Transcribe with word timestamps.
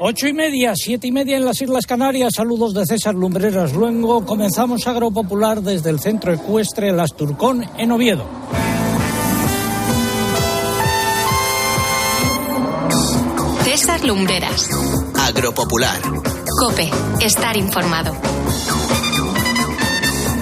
Ocho 0.00 0.26
y 0.26 0.32
media, 0.32 0.72
siete 0.74 1.06
y 1.06 1.12
media 1.12 1.36
en 1.36 1.44
las 1.44 1.62
Islas 1.62 1.86
Canarias. 1.86 2.34
Saludos 2.34 2.74
de 2.74 2.84
César 2.84 3.14
Lumbreras 3.14 3.74
Luengo. 3.74 4.26
Comenzamos 4.26 4.86
Agropopular 4.88 5.62
desde 5.62 5.90
el 5.90 6.00
centro 6.00 6.32
ecuestre 6.32 6.92
Las 6.92 7.14
Turcón 7.14 7.64
en 7.78 7.92
Oviedo. 7.92 8.24
César 13.62 14.04
Lumbreras. 14.04 14.68
Agropopular. 15.16 16.00
Cope, 16.58 16.90
estar 17.20 17.56
informado. 17.56 18.14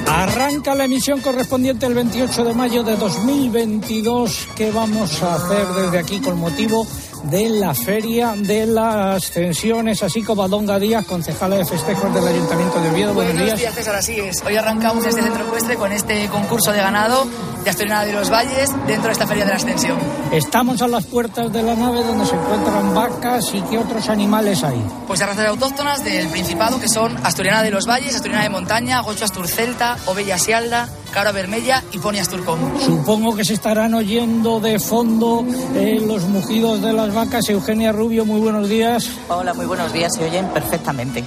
Arranca 0.06 0.74
la 0.74 0.84
emisión 0.84 1.20
correspondiente 1.20 1.86
el 1.86 1.94
28 1.94 2.44
de 2.44 2.54
mayo 2.54 2.82
de 2.84 2.96
2022 2.96 4.48
que 4.56 4.70
vamos 4.70 5.22
a 5.22 5.34
hacer 5.34 5.66
desde 5.68 5.98
aquí 5.98 6.20
con 6.20 6.38
motivo 6.38 6.86
de 7.24 7.48
la 7.48 7.74
Feria 7.74 8.34
de 8.36 8.66
las 8.66 9.24
Ascensiones, 9.24 10.02
así 10.02 10.22
como 10.22 10.42
Adonga 10.42 10.78
Díaz, 10.78 11.04
concejala 11.06 11.56
de 11.56 11.64
festejos 11.64 12.12
del 12.14 12.26
Ayuntamiento 12.26 12.80
de 12.80 12.90
Oviedo. 12.90 13.14
Buenos, 13.14 13.34
Buenos 13.34 13.58
días. 13.58 13.74
César, 13.74 13.94
así 13.94 14.18
es. 14.18 14.42
Hoy 14.44 14.56
arrancamos 14.56 15.06
este 15.06 15.22
centro 15.22 15.44
ecuestre 15.44 15.76
con 15.76 15.92
este 15.92 16.28
concurso 16.28 16.72
de 16.72 16.78
ganado 16.78 17.26
de 17.64 17.70
Asturiana 17.70 18.04
de 18.04 18.12
los 18.12 18.30
Valles 18.30 18.70
dentro 18.86 19.06
de 19.06 19.12
esta 19.12 19.26
Feria 19.26 19.44
de 19.44 19.50
la 19.50 19.56
Ascensión. 19.56 19.98
Estamos 20.32 20.82
a 20.82 20.88
las 20.88 21.04
puertas 21.04 21.52
de 21.52 21.62
la 21.62 21.74
nave 21.74 22.02
donde 22.02 22.26
se 22.26 22.34
encuentran 22.34 22.94
vacas 22.94 23.54
y 23.54 23.60
qué 23.62 23.78
otros 23.78 24.08
animales 24.08 24.64
hay. 24.64 24.82
Pues 25.06 25.20
razas 25.20 25.46
autóctonas 25.46 26.02
del 26.04 26.28
Principado 26.28 26.80
que 26.80 26.88
son 26.88 27.16
Asturiana 27.24 27.62
de 27.62 27.70
los 27.70 27.86
Valles, 27.86 28.14
Asturiana 28.14 28.42
de 28.42 28.50
Montaña, 28.50 29.00
Gocho 29.00 29.24
Asturcelta, 29.24 29.96
Ovella 30.06 30.38
Sialda, 30.38 30.88
Cabra 31.12 31.32
Vermella 31.32 31.84
y 31.92 31.98
Pony 31.98 32.18
Asturcón. 32.18 32.58
Supongo 32.80 33.36
que 33.36 33.44
se 33.44 33.54
estarán 33.54 33.94
oyendo 33.94 34.60
de 34.60 34.78
fondo 34.78 35.44
eh, 35.74 36.02
los 36.04 36.24
mugidos 36.24 36.80
de 36.80 36.92
las 36.92 37.12
vacas. 37.12 37.48
Eugenia 37.48 37.92
Rubio, 37.92 38.24
muy 38.24 38.40
buenos 38.40 38.68
días. 38.68 39.10
Hola, 39.28 39.52
muy 39.54 39.66
buenos 39.66 39.92
días. 39.92 40.14
Se 40.14 40.24
oyen 40.24 40.46
perfectamente. 40.48 41.22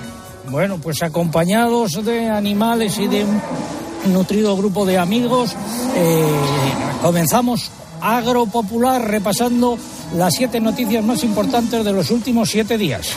Bueno, 0.50 0.78
pues 0.78 1.02
acompañados 1.04 2.04
de 2.04 2.30
animales 2.30 2.98
y 2.98 3.08
de 3.08 3.24
un 3.24 4.14
nutrido 4.14 4.56
grupo 4.58 4.86
de 4.86 4.98
amigos, 4.98 5.56
eh, 5.96 6.26
comenzamos 7.02 7.72
Agropopular 8.02 9.02
repasando 9.02 9.78
las 10.16 10.36
siete 10.36 10.60
noticias 10.60 11.04
más 11.04 11.24
importantes 11.24 11.84
de 11.84 11.94
los 11.94 12.12
últimos 12.12 12.50
siete 12.50 12.78
días. 12.78 13.14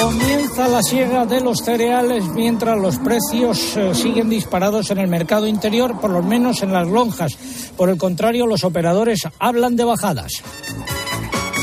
Comienza 0.00 0.68
la 0.68 0.80
siega 0.80 1.26
de 1.26 1.40
los 1.40 1.58
cereales 1.58 2.24
mientras 2.28 2.78
los 2.78 2.98
precios 2.98 3.76
eh, 3.76 3.92
siguen 3.96 4.30
disparados 4.30 4.92
en 4.92 4.98
el 4.98 5.08
mercado 5.08 5.48
interior, 5.48 6.00
por 6.00 6.10
lo 6.10 6.22
menos 6.22 6.62
en 6.62 6.72
las 6.72 6.86
lonjas. 6.86 7.36
Por 7.76 7.90
el 7.90 7.96
contrario, 7.96 8.46
los 8.46 8.62
operadores 8.62 9.26
hablan 9.40 9.74
de 9.74 9.82
bajadas. 9.82 10.34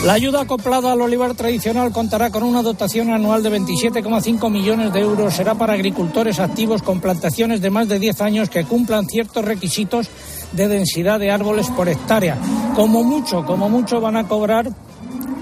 La 0.04 0.14
ayuda 0.14 0.42
acoplada 0.42 0.92
al 0.92 1.02
olivar 1.02 1.34
tradicional 1.34 1.94
contará 1.94 2.30
con 2.30 2.44
una 2.44 2.62
dotación 2.62 3.10
anual 3.10 3.42
de 3.42 3.58
27,5 3.58 4.52
millones 4.52 4.92
de 4.92 5.00
euros. 5.00 5.34
Será 5.34 5.56
para 5.56 5.74
agricultores 5.74 6.40
activos 6.40 6.84
con 6.84 7.00
plantaciones 7.00 7.62
de 7.62 7.70
más 7.70 7.88
de 7.88 8.00
10 8.00 8.20
años 8.20 8.50
que 8.50 8.66
cumplan 8.66 9.08
ciertos 9.08 9.46
requisitos 9.46 10.10
de 10.52 10.68
densidad 10.68 11.20
de 11.20 11.32
árboles 11.32 11.70
por 11.70 11.88
hectárea. 11.88 12.38
Como 12.76 13.02
mucho, 13.04 13.46
como 13.46 13.70
mucho 13.70 14.02
van 14.02 14.18
a 14.18 14.28
cobrar 14.28 14.70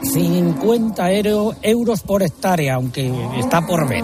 50 0.03 1.11
euros 1.61 2.01
por 2.01 2.23
hectárea, 2.23 2.75
aunque 2.75 3.11
está 3.39 3.65
por 3.65 3.87
ver. 3.87 4.03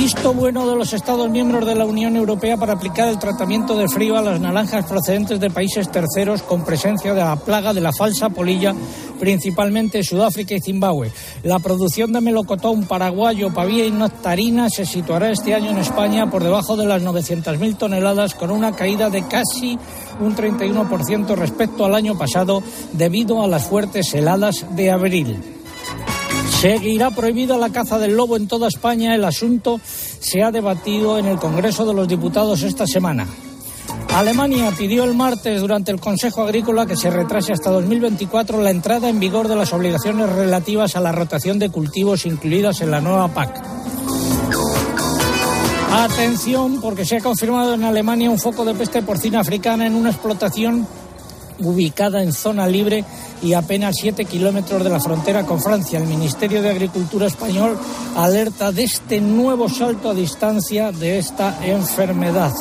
Visto 0.00 0.32
bueno 0.32 0.66
de 0.66 0.76
los 0.76 0.94
Estados 0.94 1.28
miembros 1.28 1.66
de 1.66 1.74
la 1.74 1.84
Unión 1.84 2.16
Europea 2.16 2.56
para 2.56 2.72
aplicar 2.72 3.08
el 3.08 3.18
tratamiento 3.18 3.76
de 3.76 3.86
frío 3.86 4.16
a 4.16 4.22
las 4.22 4.40
naranjas 4.40 4.86
procedentes 4.86 5.38
de 5.38 5.50
países 5.50 5.92
terceros 5.92 6.40
con 6.40 6.64
presencia 6.64 7.12
de 7.12 7.20
la 7.20 7.36
plaga 7.36 7.74
de 7.74 7.82
la 7.82 7.92
falsa 7.92 8.30
polilla, 8.30 8.74
principalmente 9.18 10.02
Sudáfrica 10.02 10.54
y 10.54 10.60
Zimbabue. 10.62 11.12
La 11.42 11.58
producción 11.58 12.14
de 12.14 12.22
melocotón 12.22 12.84
paraguayo, 12.84 13.52
pavía 13.52 13.84
y 13.84 13.90
nectarina 13.90 14.70
se 14.70 14.86
situará 14.86 15.30
este 15.30 15.54
año 15.54 15.70
en 15.70 15.78
España 15.78 16.30
por 16.30 16.42
debajo 16.42 16.78
de 16.78 16.86
las 16.86 17.02
900.000 17.02 17.76
toneladas, 17.76 18.34
con 18.34 18.50
una 18.50 18.72
caída 18.72 19.10
de 19.10 19.28
casi 19.28 19.78
un 20.18 20.34
31% 20.34 21.36
respecto 21.36 21.84
al 21.84 21.94
año 21.94 22.16
pasado 22.16 22.62
debido 22.94 23.42
a 23.42 23.46
las 23.46 23.64
fuertes 23.64 24.14
heladas 24.14 24.64
de 24.74 24.90
abril. 24.90 25.59
Seguirá 26.60 27.10
prohibida 27.10 27.56
la 27.56 27.70
caza 27.70 27.98
del 27.98 28.14
lobo 28.14 28.36
en 28.36 28.46
toda 28.46 28.68
España. 28.68 29.14
El 29.14 29.24
asunto 29.24 29.80
se 29.82 30.42
ha 30.42 30.50
debatido 30.50 31.18
en 31.18 31.24
el 31.24 31.38
Congreso 31.38 31.86
de 31.86 31.94
los 31.94 32.06
Diputados 32.06 32.62
esta 32.62 32.86
semana. 32.86 33.26
Alemania 34.14 34.70
pidió 34.76 35.04
el 35.04 35.14
martes 35.14 35.58
durante 35.58 35.90
el 35.90 35.98
Consejo 35.98 36.42
Agrícola 36.42 36.84
que 36.84 36.96
se 36.96 37.08
retrase 37.08 37.54
hasta 37.54 37.70
2024 37.70 38.60
la 38.60 38.70
entrada 38.70 39.08
en 39.08 39.18
vigor 39.18 39.48
de 39.48 39.56
las 39.56 39.72
obligaciones 39.72 40.28
relativas 40.28 40.96
a 40.96 41.00
la 41.00 41.12
rotación 41.12 41.58
de 41.58 41.70
cultivos 41.70 42.26
incluidas 42.26 42.82
en 42.82 42.90
la 42.90 43.00
nueva 43.00 43.28
PAC. 43.28 43.62
Atención, 45.92 46.82
porque 46.82 47.06
se 47.06 47.16
ha 47.16 47.20
confirmado 47.22 47.72
en 47.72 47.84
Alemania 47.84 48.28
un 48.28 48.38
foco 48.38 48.66
de 48.66 48.74
peste 48.74 49.00
porcina 49.00 49.40
africana 49.40 49.86
en 49.86 49.94
una 49.94 50.10
explotación 50.10 50.86
ubicada 51.60 52.22
en 52.22 52.32
zona 52.32 52.66
libre 52.66 53.04
y 53.42 53.54
apenas 53.54 53.96
7 54.00 54.24
kilómetros 54.24 54.82
de 54.82 54.90
la 54.90 55.00
frontera 55.00 55.44
con 55.44 55.60
Francia. 55.60 55.98
El 55.98 56.06
Ministerio 56.06 56.62
de 56.62 56.70
Agricultura 56.70 57.26
español 57.26 57.78
alerta 58.16 58.72
de 58.72 58.84
este 58.84 59.20
nuevo 59.20 59.68
salto 59.68 60.10
a 60.10 60.14
distancia 60.14 60.92
de 60.92 61.18
esta 61.18 61.58
enfermedad. 61.64 62.52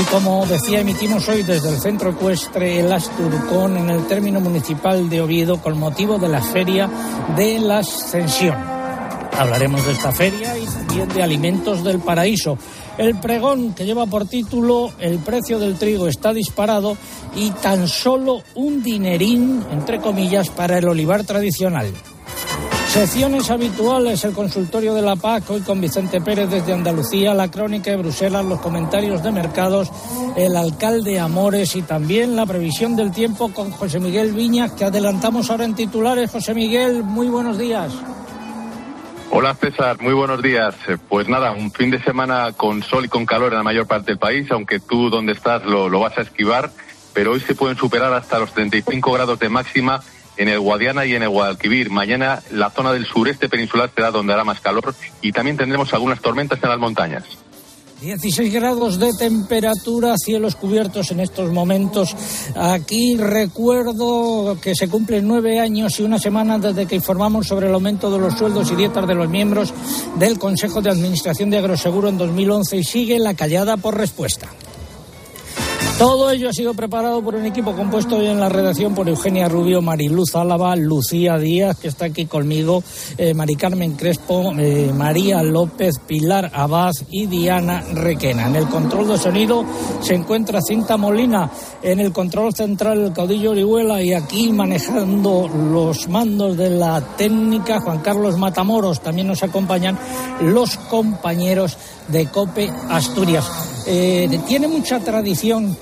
Y 0.00 0.04
como 0.06 0.44
decía, 0.46 0.80
emitimos 0.80 1.28
hoy 1.28 1.42
desde 1.42 1.68
el 1.68 1.80
centro 1.80 2.10
ecuestre 2.10 2.80
El 2.80 2.90
Asturcón 2.90 3.76
en 3.76 3.90
el 3.90 4.06
término 4.06 4.40
municipal 4.40 5.08
de 5.08 5.20
Oviedo 5.20 5.60
con 5.60 5.78
motivo 5.78 6.18
de 6.18 6.28
la 6.28 6.42
Feria 6.42 6.90
de 7.36 7.60
la 7.60 7.78
Ascensión. 7.78 8.56
Hablaremos 9.38 9.84
de 9.86 9.92
esta 9.92 10.12
feria 10.12 10.58
y 10.58 10.66
también 10.66 11.08
de 11.08 11.22
alimentos 11.22 11.82
del 11.82 12.00
paraíso. 12.00 12.58
El 12.98 13.18
pregón 13.18 13.74
que 13.74 13.84
lleva 13.84 14.06
por 14.06 14.26
título 14.26 14.92
El 14.98 15.18
precio 15.18 15.58
del 15.58 15.78
trigo 15.78 16.06
está 16.08 16.32
disparado 16.32 16.96
y 17.34 17.50
tan 17.50 17.88
solo 17.88 18.42
un 18.54 18.82
dinerín, 18.82 19.64
entre 19.70 20.00
comillas, 20.00 20.50
para 20.50 20.78
el 20.78 20.86
olivar 20.86 21.24
tradicional. 21.24 21.92
Secciones 22.92 23.50
habituales, 23.50 24.22
el 24.24 24.34
consultorio 24.34 24.92
de 24.92 25.00
la 25.00 25.16
PAC, 25.16 25.48
hoy 25.48 25.60
con 25.62 25.80
Vicente 25.80 26.20
Pérez 26.20 26.50
desde 26.50 26.74
Andalucía, 26.74 27.32
la 27.32 27.50
crónica 27.50 27.90
de 27.90 27.96
Bruselas, 27.96 28.44
los 28.44 28.60
comentarios 28.60 29.22
de 29.22 29.32
mercados, 29.32 29.90
el 30.36 30.54
alcalde 30.54 31.18
Amores 31.18 31.74
y 31.74 31.80
también 31.80 32.36
la 32.36 32.44
previsión 32.44 32.94
del 32.94 33.10
tiempo 33.10 33.50
con 33.50 33.70
José 33.70 33.98
Miguel 33.98 34.32
Viñas, 34.32 34.72
que 34.72 34.84
adelantamos 34.84 35.48
ahora 35.48 35.64
en 35.64 35.74
titulares. 35.74 36.30
José 36.30 36.52
Miguel, 36.52 37.02
muy 37.02 37.28
buenos 37.28 37.56
días. 37.56 37.92
Hola 39.34 39.54
César, 39.54 39.98
muy 40.02 40.12
buenos 40.12 40.42
días. 40.42 40.74
Pues 41.08 41.26
nada, 41.26 41.52
un 41.52 41.72
fin 41.72 41.90
de 41.90 42.02
semana 42.02 42.52
con 42.54 42.82
sol 42.82 43.06
y 43.06 43.08
con 43.08 43.24
calor 43.24 43.52
en 43.52 43.56
la 43.56 43.62
mayor 43.62 43.86
parte 43.86 44.10
del 44.10 44.18
país, 44.18 44.50
aunque 44.50 44.78
tú 44.78 45.08
donde 45.08 45.32
estás 45.32 45.64
lo, 45.64 45.88
lo 45.88 46.00
vas 46.00 46.18
a 46.18 46.20
esquivar, 46.20 46.70
pero 47.14 47.32
hoy 47.32 47.40
se 47.40 47.54
pueden 47.54 47.78
superar 47.78 48.12
hasta 48.12 48.38
los 48.38 48.52
35 48.52 49.10
grados 49.10 49.38
de 49.38 49.48
máxima 49.48 50.02
en 50.36 50.48
el 50.48 50.60
Guadiana 50.60 51.06
y 51.06 51.14
en 51.14 51.22
el 51.22 51.30
Guadalquivir. 51.30 51.88
Mañana 51.88 52.42
la 52.50 52.68
zona 52.68 52.92
del 52.92 53.06
sureste 53.06 53.48
peninsular 53.48 53.90
será 53.94 54.10
donde 54.10 54.34
hará 54.34 54.44
más 54.44 54.60
calor 54.60 54.94
y 55.22 55.32
también 55.32 55.56
tendremos 55.56 55.94
algunas 55.94 56.20
tormentas 56.20 56.62
en 56.62 56.68
las 56.68 56.78
montañas. 56.78 57.24
16 58.02 58.52
grados 58.52 58.98
de 58.98 59.12
temperatura, 59.12 60.16
cielos 60.18 60.56
cubiertos 60.56 61.12
en 61.12 61.20
estos 61.20 61.52
momentos. 61.52 62.16
Aquí 62.56 63.16
recuerdo 63.16 64.58
que 64.60 64.74
se 64.74 64.88
cumplen 64.88 65.28
nueve 65.28 65.60
años 65.60 66.00
y 66.00 66.02
una 66.02 66.18
semana 66.18 66.58
desde 66.58 66.86
que 66.86 66.96
informamos 66.96 67.46
sobre 67.46 67.68
el 67.68 67.74
aumento 67.74 68.10
de 68.10 68.18
los 68.18 68.36
sueldos 68.36 68.72
y 68.72 68.74
dietas 68.74 69.06
de 69.06 69.14
los 69.14 69.28
miembros 69.28 69.72
del 70.18 70.36
Consejo 70.36 70.82
de 70.82 70.90
Administración 70.90 71.48
de 71.50 71.58
Agroseguro 71.58 72.08
en 72.08 72.18
2011 72.18 72.76
y 72.78 72.82
sigue 72.82 73.20
la 73.20 73.34
callada 73.34 73.76
por 73.76 73.96
respuesta. 73.96 74.48
Todo 76.02 76.32
ello 76.32 76.48
ha 76.48 76.52
sido 76.52 76.74
preparado 76.74 77.22
por 77.22 77.36
un 77.36 77.46
equipo 77.46 77.76
compuesto 77.76 78.16
hoy 78.16 78.26
en 78.26 78.40
la 78.40 78.48
redacción 78.48 78.92
por 78.92 79.08
Eugenia 79.08 79.48
Rubio, 79.48 79.80
Mariluz 79.80 80.34
Álava, 80.34 80.74
Lucía 80.74 81.38
Díaz, 81.38 81.78
que 81.78 81.86
está 81.86 82.06
aquí 82.06 82.26
conmigo, 82.26 82.82
eh, 83.16 83.34
Mari 83.34 83.54
Carmen 83.54 83.92
Crespo, 83.92 84.52
eh, 84.58 84.90
María 84.92 85.44
López, 85.44 86.00
Pilar 86.04 86.50
Abad 86.52 86.92
y 87.08 87.26
Diana 87.26 87.84
Requena. 87.94 88.48
En 88.48 88.56
el 88.56 88.66
control 88.66 89.06
de 89.06 89.18
sonido 89.18 89.64
se 90.00 90.16
encuentra 90.16 90.60
Cinta 90.60 90.96
Molina, 90.96 91.48
en 91.84 92.00
el 92.00 92.12
control 92.12 92.52
central 92.52 93.00
el 93.00 93.12
caudillo 93.12 93.52
Orihuela 93.52 94.02
y 94.02 94.12
aquí 94.12 94.52
manejando 94.52 95.46
los 95.46 96.08
mandos 96.08 96.56
de 96.56 96.70
la 96.70 97.00
técnica 97.16 97.78
Juan 97.78 98.00
Carlos 98.00 98.36
Matamoros. 98.36 99.00
También 99.02 99.28
nos 99.28 99.44
acompañan 99.44 99.96
los 100.40 100.78
compañeros 100.78 101.78
de 102.08 102.26
COPE 102.26 102.72
Asturias. 102.90 103.48
Eh, 103.86 104.40
tiene 104.48 104.66
mucha 104.66 104.98
tradición 104.98 105.76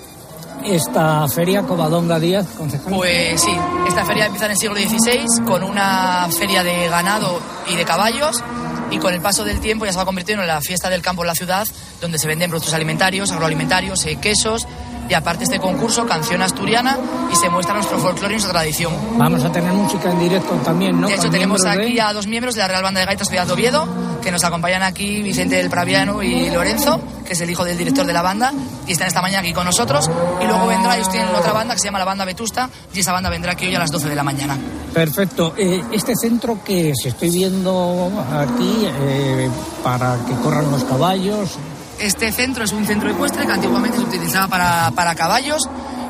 esta 0.65 1.27
feria 1.29 1.63
Covadonga 1.63 2.19
Díaz, 2.19 2.47
concejal? 2.57 2.93
Pues 2.93 3.41
sí, 3.41 3.57
esta 3.89 4.05
feria 4.05 4.27
empieza 4.27 4.47
en 4.47 4.53
el 4.53 4.57
siglo 4.59 4.77
XVI 4.77 5.45
con 5.45 5.63
una 5.63 6.29
feria 6.37 6.63
de 6.63 6.89
ganado 6.89 7.41
y 7.69 7.77
de 7.77 7.85
caballos 7.85 8.43
y 8.91 8.99
con 8.99 9.15
el 9.15 9.21
paso 9.21 9.45
del 9.45 9.61
tiempo 9.61 9.87
ya 9.87 9.93
se 9.93 9.99
va 9.99 10.05
convirtiendo 10.05 10.43
en 10.43 10.49
la 10.49 10.61
fiesta 10.61 10.91
del 10.91 11.03
campo 11.03 11.23
en 11.23 11.29
la 11.29 11.35
ciudad 11.35 11.67
donde 12.01 12.19
se 12.19 12.27
venden 12.27 12.51
productos 12.51 12.75
alimentarios, 12.75 13.31
agroalimentarios, 13.31 14.05
eh, 14.07 14.19
quesos, 14.21 14.67
y 15.11 15.15
aparte 15.15 15.43
este 15.45 15.59
concurso, 15.59 16.07
canción 16.07 16.41
asturiana, 16.41 16.97
y 17.33 17.35
se 17.37 17.51
muestra 17.51 17.75
nuestro 17.75 17.99
folclore 17.99 18.33
y 18.35 18.37
nuestra 18.37 18.53
tradición. 18.53 18.95
Vamos 19.19 19.45
a 19.45 19.51
tener 19.51 19.73
música 19.73 20.11
en 20.13 20.21
directo 20.21 20.53
también, 20.65 21.01
¿no? 21.01 21.09
De 21.09 21.15
hecho, 21.15 21.29
tenemos 21.31 21.65
aquí 21.67 21.95
de- 21.95 22.01
a 22.01 22.13
dos 22.13 22.27
miembros 22.29 22.55
de 22.55 22.61
la 22.61 22.69
Real 22.69 22.83
Banda 22.85 23.01
de 23.01 23.07
Gaitas 23.07 23.29
Ciudad 23.29 23.45
de 23.47 23.53
Oviedo, 23.53 23.87
que 24.23 24.31
nos 24.31 24.45
acompañan 24.45 24.83
aquí, 24.85 25.21
Vicente 25.23 25.57
del 25.57 25.69
Praviano 25.69 26.23
y 26.23 26.49
Lorenzo, 26.51 27.01
que 27.27 27.33
es 27.33 27.41
el 27.41 27.51
hijo 27.51 27.65
del 27.65 27.77
director 27.77 28.07
de 28.07 28.13
la 28.13 28.23
banda, 28.23 28.53
y 28.87 28.93
están 28.93 29.09
esta 29.09 29.21
mañana 29.21 29.41
aquí 29.41 29.53
con 29.53 29.65
nosotros. 29.65 30.09
Y 30.41 30.45
luego 30.47 30.67
vendrá, 30.69 30.95
ellos 30.97 31.11
tienen 31.11 31.35
otra 31.35 31.53
banda 31.53 31.75
que 31.75 31.81
se 31.81 31.87
llama 31.87 31.99
la 31.99 32.05
Banda 32.05 32.25
Vetusta, 32.25 32.69
y 32.95 33.01
esa 33.01 33.13
banda 33.13 33.31
vendrá 33.31 33.53
aquí 33.53 33.67
hoy 33.67 33.75
a 33.75 33.79
las 33.81 33.91
12 33.91 34.09
de 34.09 34.15
la 34.15 34.23
mañana. 34.23 34.57
Perfecto. 34.95 35.55
Eh, 35.57 35.83
este 35.93 36.13
centro 36.15 36.59
que 36.65 36.93
se 37.01 37.09
estoy 37.11 37.31
viendo 37.31 38.11
aquí 38.33 38.85
eh, 38.87 39.49
para 39.83 40.17
que 40.27 40.35
corran 40.35 40.71
los 40.71 40.85
caballos, 40.85 41.51
Este 42.01 42.33
centro 42.33 42.65
es 42.65 42.73
un 42.73 42.87
centro 42.87 43.11
ecuestre 43.11 43.47
que 43.47 43.53
antiguamente 43.53 43.99
se 43.99 44.05
utilizaba 44.05 44.49
para, 44.49 44.91
para 44.93 45.15
caballos, 45.15 45.69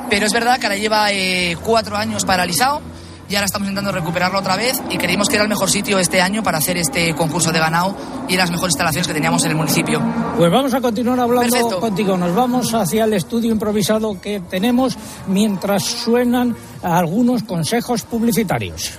pero 0.08 0.26
es 0.26 0.32
verdad 0.32 0.58
que 0.58 0.66
ahora 0.66 0.76
lleva 0.76 1.12
eh, 1.12 1.56
cuatro 1.62 1.96
años 1.96 2.25
paralizado 2.25 2.81
y 3.28 3.37
ahora 3.37 3.46
estamos 3.46 3.69
intentando 3.69 3.92
recuperarlo 3.92 4.40
otra 4.40 4.56
vez 4.56 4.81
y 4.90 4.98
creímos 4.98 5.28
que 5.28 5.37
era 5.37 5.44
el 5.44 5.48
mejor 5.48 5.70
sitio 5.70 5.98
este 5.98 6.20
año 6.20 6.42
para 6.42 6.58
hacer 6.58 6.76
este 6.76 7.14
concurso 7.14 7.52
de 7.52 7.60
ganado 7.60 7.96
y 8.28 8.37
las 8.37 8.50
mejores 8.50 8.72
instalaciones 8.72 9.06
que 9.06 9.14
teníamos 9.14 9.44
en 9.44 9.52
el 9.52 9.56
municipio. 9.56 10.02
Pues 10.37 10.50
vamos 10.50 10.75
a 10.75 10.81
continuar 10.81 11.20
hablando 11.20 11.50
Perfecto. 11.50 11.81
contigo. 11.81 12.16
Nos 12.16 12.34
vamos 12.34 12.75
hacia 12.75 13.04
el 13.04 13.12
estudio 13.12 13.52
improvisado 13.52 14.20
que 14.20 14.40
tenemos 14.40 14.96
mientras 15.28 15.84
suenan 15.84 16.56
algunos 16.82 17.44
consejos 17.44 18.02
publicitarios. 18.02 18.93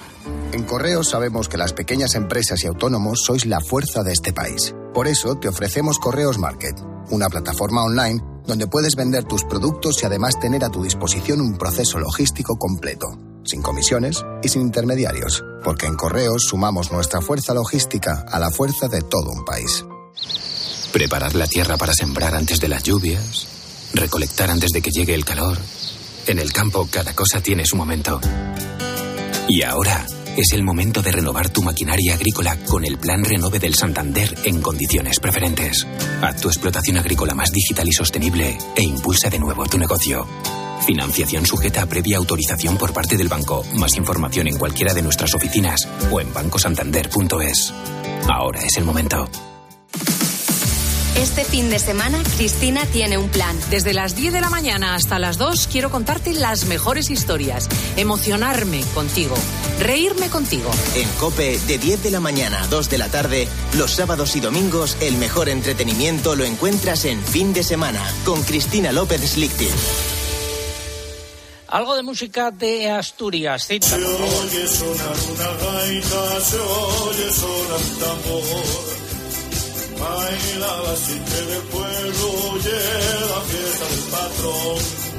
En 0.53 0.63
Correos 0.63 1.09
sabemos 1.09 1.49
que 1.49 1.57
las 1.57 1.73
pequeñas 1.73 2.15
empresas 2.15 2.63
y 2.63 2.67
autónomos 2.67 3.21
sois 3.25 3.45
la 3.45 3.59
fuerza 3.59 4.01
de 4.03 4.13
este 4.13 4.31
país. 4.31 4.73
Por 4.93 5.07
eso 5.07 5.35
te 5.35 5.47
ofrecemos 5.47 5.99
Correos 5.99 6.37
Market, 6.37 6.75
una 7.11 7.29
plataforma 7.29 7.83
online 7.83 8.21
donde 8.45 8.67
puedes 8.67 8.95
vender 8.95 9.23
tus 9.23 9.43
productos 9.45 10.01
y 10.01 10.05
además 10.05 10.39
tener 10.39 10.65
a 10.65 10.69
tu 10.69 10.83
disposición 10.83 11.39
un 11.39 11.57
proceso 11.57 11.97
logístico 11.97 12.57
completo, 12.57 13.07
sin 13.45 13.61
comisiones 13.61 14.23
y 14.43 14.49
sin 14.49 14.63
intermediarios, 14.63 15.43
porque 15.63 15.85
en 15.85 15.95
Correos 15.95 16.43
sumamos 16.49 16.91
nuestra 16.91 17.21
fuerza 17.21 17.53
logística 17.53 18.25
a 18.29 18.39
la 18.39 18.51
fuerza 18.51 18.89
de 18.89 19.01
todo 19.01 19.29
un 19.31 19.45
país. 19.45 19.85
Preparar 20.91 21.35
la 21.35 21.47
tierra 21.47 21.77
para 21.77 21.93
sembrar 21.93 22.35
antes 22.35 22.59
de 22.59 22.67
las 22.67 22.83
lluvias. 22.83 23.47
Recolectar 23.93 24.49
antes 24.49 24.71
de 24.71 24.81
que 24.81 24.91
llegue 24.91 25.13
el 25.13 25.23
calor. 25.23 25.57
En 26.27 26.37
el 26.37 26.51
campo 26.51 26.87
cada 26.91 27.15
cosa 27.15 27.41
tiene 27.41 27.65
su 27.65 27.77
momento. 27.77 28.19
Y 29.47 29.63
ahora 29.63 30.05
es 30.37 30.53
el 30.53 30.63
momento 30.63 31.01
de 31.01 31.11
renovar 31.11 31.49
tu 31.49 31.61
maquinaria 31.61 32.13
agrícola 32.15 32.57
con 32.67 32.85
el 32.85 32.97
Plan 32.97 33.23
Renove 33.23 33.59
del 33.59 33.75
Santander 33.75 34.35
en 34.45 34.61
condiciones 34.61 35.19
preferentes. 35.19 35.87
Haz 36.21 36.41
tu 36.41 36.47
explotación 36.47 36.97
agrícola 36.97 37.33
más 37.33 37.51
digital 37.51 37.87
y 37.87 37.93
sostenible 37.93 38.57
e 38.75 38.83
impulsa 38.83 39.29
de 39.29 39.39
nuevo 39.39 39.65
tu 39.65 39.77
negocio. 39.77 40.27
Financiación 40.85 41.45
sujeta 41.45 41.83
a 41.83 41.85
previa 41.85 42.17
autorización 42.17 42.77
por 42.77 42.93
parte 42.93 43.17
del 43.17 43.27
banco. 43.27 43.63
Más 43.75 43.95
información 43.95 44.47
en 44.47 44.57
cualquiera 44.57 44.93
de 44.93 45.01
nuestras 45.01 45.33
oficinas 45.33 45.87
o 46.11 46.19
en 46.19 46.33
bancosantander.es. 46.33 47.73
Ahora 48.27 48.61
es 48.61 48.77
el 48.77 48.85
momento. 48.85 49.29
Este 51.21 51.45
fin 51.45 51.69
de 51.69 51.77
semana, 51.77 52.23
Cristina 52.35 52.83
tiene 52.87 53.17
un 53.19 53.29
plan. 53.29 53.55
Desde 53.69 53.93
las 53.93 54.15
10 54.15 54.33
de 54.33 54.41
la 54.41 54.49
mañana 54.49 54.95
hasta 54.95 55.19
las 55.19 55.37
2 55.37 55.67
quiero 55.71 55.91
contarte 55.91 56.33
las 56.33 56.65
mejores 56.65 57.11
historias, 57.11 57.69
emocionarme 57.95 58.81
contigo, 58.95 59.35
reírme 59.81 60.29
contigo. 60.29 60.69
En 60.95 61.09
Cope, 61.19 61.59
de 61.67 61.77
10 61.77 62.03
de 62.03 62.11
la 62.11 62.19
mañana 62.19 62.63
a 62.63 62.67
2 62.67 62.89
de 62.89 62.97
la 62.97 63.09
tarde, 63.09 63.47
los 63.77 63.91
sábados 63.91 64.35
y 64.35 64.39
domingos, 64.39 64.95
el 65.01 65.17
mejor 65.17 65.49
entretenimiento 65.49 66.35
lo 66.35 66.45
encuentras 66.45 67.05
en 67.05 67.21
fin 67.21 67.51
de 67.53 67.63
semana, 67.63 68.01
con 68.23 68.43
Cristina 68.43 68.91
López 68.91 69.21
Slichting. 69.21 69.69
Algo 71.67 71.95
de 71.95 72.03
música 72.03 72.51
de 72.51 72.91
Asturias, 72.91 73.65
cita. 73.65 73.87
favor. 73.87 74.21
oye 74.43 74.67
sonar 74.67 75.15
una 75.31 75.49
gaita, 75.63 76.41
se 76.41 76.59
oye 76.59 77.31
sonar 77.31 77.79
un 77.79 77.99
tambor. 77.99 79.01
Baila 79.99 80.81
la 80.81 80.95
gente 80.97 81.45
del 81.45 81.61
pueblo, 81.63 82.51
oye 82.51 82.79
la 83.31 83.41
fiesta 83.41 83.85
del 83.85 84.03
patrón. 84.11 85.10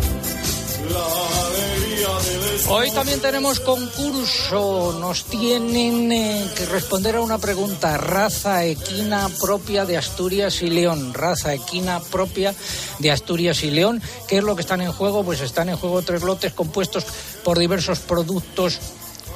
Hoy 2.68 2.90
también 2.92 3.20
tenemos 3.20 3.60
concurso. 3.60 4.96
Nos 4.98 5.24
tienen 5.24 6.10
eh, 6.10 6.48
que 6.56 6.64
responder 6.66 7.16
a 7.16 7.20
una 7.20 7.38
pregunta. 7.38 7.98
Raza 7.98 8.64
equina 8.64 9.28
propia 9.40 9.84
de 9.84 9.98
Asturias 9.98 10.62
y 10.62 10.70
León. 10.70 11.12
Raza 11.12 11.52
equina 11.52 12.00
propia 12.00 12.54
de 12.98 13.10
Asturias 13.10 13.62
y 13.62 13.70
León. 13.70 14.00
¿Qué 14.26 14.38
es 14.38 14.44
lo 14.44 14.56
que 14.56 14.62
están 14.62 14.80
en 14.80 14.90
juego? 14.90 15.22
Pues 15.22 15.42
están 15.42 15.68
en 15.68 15.76
juego 15.76 16.00
tres 16.02 16.22
lotes 16.22 16.54
compuestos 16.54 17.04
por 17.44 17.58
diversos 17.58 17.98
productos 17.98 18.80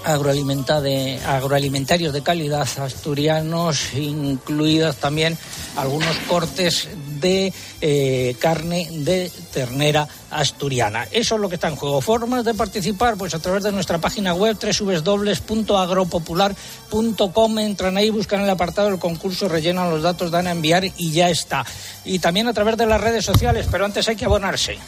agroalimentarios 0.04 2.12
de 2.12 2.22
calidad 2.22 2.68
asturianos, 2.78 3.94
incluidas 3.94 4.96
también 4.96 5.36
algunos 5.76 6.16
cortes 6.28 6.88
de 7.26 7.52
eh, 7.80 8.36
carne 8.38 8.86
de 8.90 9.32
ternera 9.52 10.06
asturiana. 10.30 11.08
Eso 11.10 11.34
es 11.34 11.40
lo 11.40 11.48
que 11.48 11.56
está 11.56 11.66
en 11.68 11.74
juego. 11.76 12.00
Formas 12.00 12.44
de 12.44 12.54
participar, 12.54 13.16
pues 13.16 13.34
a 13.34 13.40
través 13.40 13.64
de 13.64 13.72
nuestra 13.72 13.98
página 13.98 14.34
web 14.34 14.56
www.agropopular.com. 14.60 17.58
Entran 17.58 17.96
ahí, 17.96 18.10
buscan 18.10 18.42
el 18.42 18.50
apartado 18.50 18.90
del 18.90 18.98
concurso, 18.98 19.48
rellenan 19.48 19.88
los 19.90 20.02
datos, 20.02 20.30
dan 20.30 20.46
a 20.46 20.52
enviar 20.52 20.84
y 20.84 21.10
ya 21.10 21.28
está. 21.28 21.66
Y 22.04 22.20
también 22.20 22.46
a 22.46 22.52
través 22.52 22.76
de 22.76 22.86
las 22.86 23.00
redes 23.00 23.24
sociales, 23.24 23.66
pero 23.70 23.84
antes 23.84 24.08
hay 24.08 24.16
que 24.16 24.24
abonarse. 24.24 24.78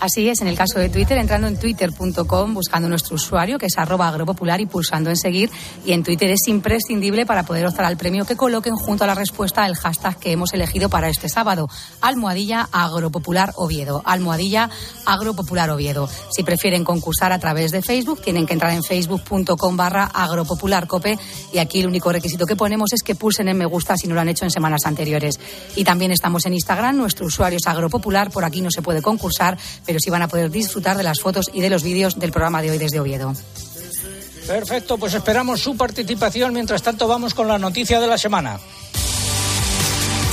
Así 0.00 0.28
es, 0.28 0.40
en 0.40 0.48
el 0.48 0.56
caso 0.56 0.78
de 0.78 0.88
Twitter, 0.88 1.18
entrando 1.18 1.48
en 1.48 1.58
twitter.com, 1.58 2.54
buscando 2.54 2.88
nuestro 2.88 3.16
usuario, 3.16 3.58
que 3.58 3.66
es 3.66 3.78
arroba 3.78 4.08
agropopular, 4.08 4.60
y 4.60 4.66
pulsando 4.66 5.10
en 5.10 5.16
seguir. 5.16 5.50
Y 5.84 5.92
en 5.92 6.04
Twitter 6.04 6.30
es 6.30 6.46
imprescindible 6.46 7.26
para 7.26 7.44
poder 7.44 7.66
optar 7.66 7.84
al 7.84 7.96
premio 7.96 8.24
que 8.24 8.36
coloquen 8.36 8.76
junto 8.76 9.04
a 9.04 9.06
la 9.08 9.14
respuesta 9.14 9.66
el 9.66 9.74
hashtag 9.74 10.16
que 10.18 10.32
hemos 10.32 10.54
elegido 10.54 10.88
para 10.88 11.08
este 11.08 11.28
sábado. 11.28 11.68
Almohadilla 12.00 12.68
Agropopular 12.70 13.52
Oviedo. 13.56 14.02
Almohadilla 14.04 14.70
Agropopular 15.04 15.70
Oviedo. 15.70 16.08
Si 16.30 16.44
prefieren 16.44 16.84
concursar 16.84 17.32
a 17.32 17.40
través 17.40 17.72
de 17.72 17.82
Facebook, 17.82 18.22
tienen 18.22 18.46
que 18.46 18.52
entrar 18.52 18.72
en 18.72 18.84
facebook.com 18.84 19.76
barra 19.76 20.04
agropopularcope. 20.04 21.18
Y 21.52 21.58
aquí 21.58 21.80
el 21.80 21.88
único 21.88 22.12
requisito 22.12 22.46
que 22.46 22.54
ponemos 22.54 22.92
es 22.92 23.02
que 23.02 23.16
pulsen 23.16 23.48
en 23.48 23.58
me 23.58 23.66
gusta 23.66 23.96
si 23.96 24.06
no 24.06 24.14
lo 24.14 24.20
han 24.20 24.28
hecho 24.28 24.44
en 24.44 24.50
semanas 24.50 24.82
anteriores. 24.84 25.40
Y 25.74 25.84
también 25.84 26.12
estamos 26.12 26.46
en 26.46 26.54
Instagram, 26.54 26.96
nuestro 26.96 27.26
usuario 27.26 27.58
es 27.58 27.66
agropopular, 27.66 28.30
por 28.30 28.44
aquí 28.44 28.60
no 28.60 28.70
se 28.70 28.82
puede 28.82 29.02
concursar, 29.02 29.58
pero 29.88 29.98
sí 30.00 30.10
van 30.10 30.20
a 30.20 30.28
poder 30.28 30.50
disfrutar 30.50 30.98
de 30.98 31.02
las 31.02 31.18
fotos 31.18 31.50
y 31.50 31.62
de 31.62 31.70
los 31.70 31.82
vídeos 31.82 32.18
del 32.18 32.30
programa 32.30 32.60
de 32.60 32.70
hoy 32.70 32.76
desde 32.76 33.00
Oviedo. 33.00 33.32
Perfecto, 34.46 34.98
pues 34.98 35.14
esperamos 35.14 35.62
su 35.62 35.78
participación. 35.78 36.52
Mientras 36.52 36.82
tanto, 36.82 37.08
vamos 37.08 37.32
con 37.32 37.48
la 37.48 37.58
noticia 37.58 37.98
de 37.98 38.06
la 38.06 38.18
semana. 38.18 38.60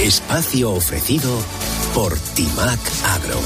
Espacio 0.01 0.73
ofrecido 0.73 1.31
por 1.93 2.13
Timac 2.35 2.79
Agro. 3.05 3.39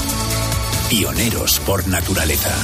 Pioneros 0.88 1.60
por 1.60 1.86
naturaleza. 1.86 2.56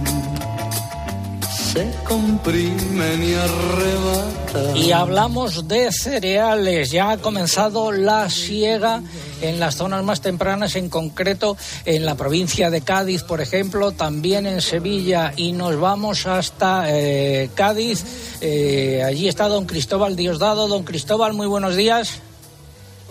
se 1.74 1.92
comprimen 2.04 3.24
y 3.24 3.34
arrebatan. 3.34 4.76
Y 4.76 4.92
hablamos 4.92 5.66
de 5.66 5.90
cereales. 5.90 6.92
Ya 6.92 7.10
ha 7.10 7.18
comenzado 7.18 7.90
la 7.90 8.30
siega 8.30 9.02
en 9.42 9.58
las 9.58 9.74
zonas 9.74 10.04
más 10.04 10.20
tempranas, 10.20 10.76
en 10.76 10.88
concreto 10.88 11.56
en 11.84 12.06
la 12.06 12.14
provincia 12.14 12.70
de 12.70 12.80
Cádiz, 12.82 13.24
por 13.24 13.40
ejemplo, 13.40 13.90
también 13.90 14.46
en 14.46 14.60
Sevilla. 14.60 15.32
Y 15.36 15.50
nos 15.50 15.78
vamos 15.78 16.26
hasta 16.26 16.84
eh, 16.88 17.50
Cádiz. 17.54 18.04
Eh, 18.40 19.02
allí 19.04 19.26
está 19.26 19.48
don 19.48 19.66
Cristóbal 19.66 20.14
Diosdado. 20.14 20.68
Don 20.68 20.84
Cristóbal, 20.84 21.32
muy 21.32 21.48
buenos 21.48 21.74
días. 21.74 22.20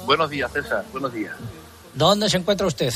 Buenos 0.05 0.29
días, 0.29 0.51
César. 0.53 0.86
Buenos 0.93 1.13
días. 1.13 1.36
¿Dónde 1.93 2.29
se 2.29 2.38
encuentra 2.38 2.65
usted? 2.65 2.93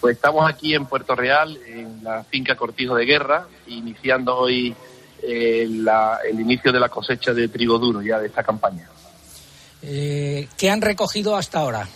Pues 0.00 0.16
estamos 0.16 0.48
aquí 0.48 0.74
en 0.74 0.86
Puerto 0.86 1.14
Real, 1.14 1.58
en 1.66 2.02
la 2.02 2.24
finca 2.24 2.56
Cortijo 2.56 2.94
de 2.94 3.04
Guerra, 3.04 3.46
iniciando 3.66 4.36
hoy 4.36 4.74
eh, 5.22 5.66
la- 5.68 6.18
el 6.26 6.40
inicio 6.40 6.72
de 6.72 6.80
la 6.80 6.88
cosecha 6.88 7.34
de 7.34 7.48
trigo 7.48 7.78
duro 7.78 8.00
ya 8.00 8.18
de 8.18 8.28
esta 8.28 8.42
campaña. 8.42 8.88
Eh, 9.82 10.48
¿Qué 10.56 10.70
han 10.70 10.80
recogido 10.80 11.36
hasta 11.36 11.58
ahora? 11.60 11.86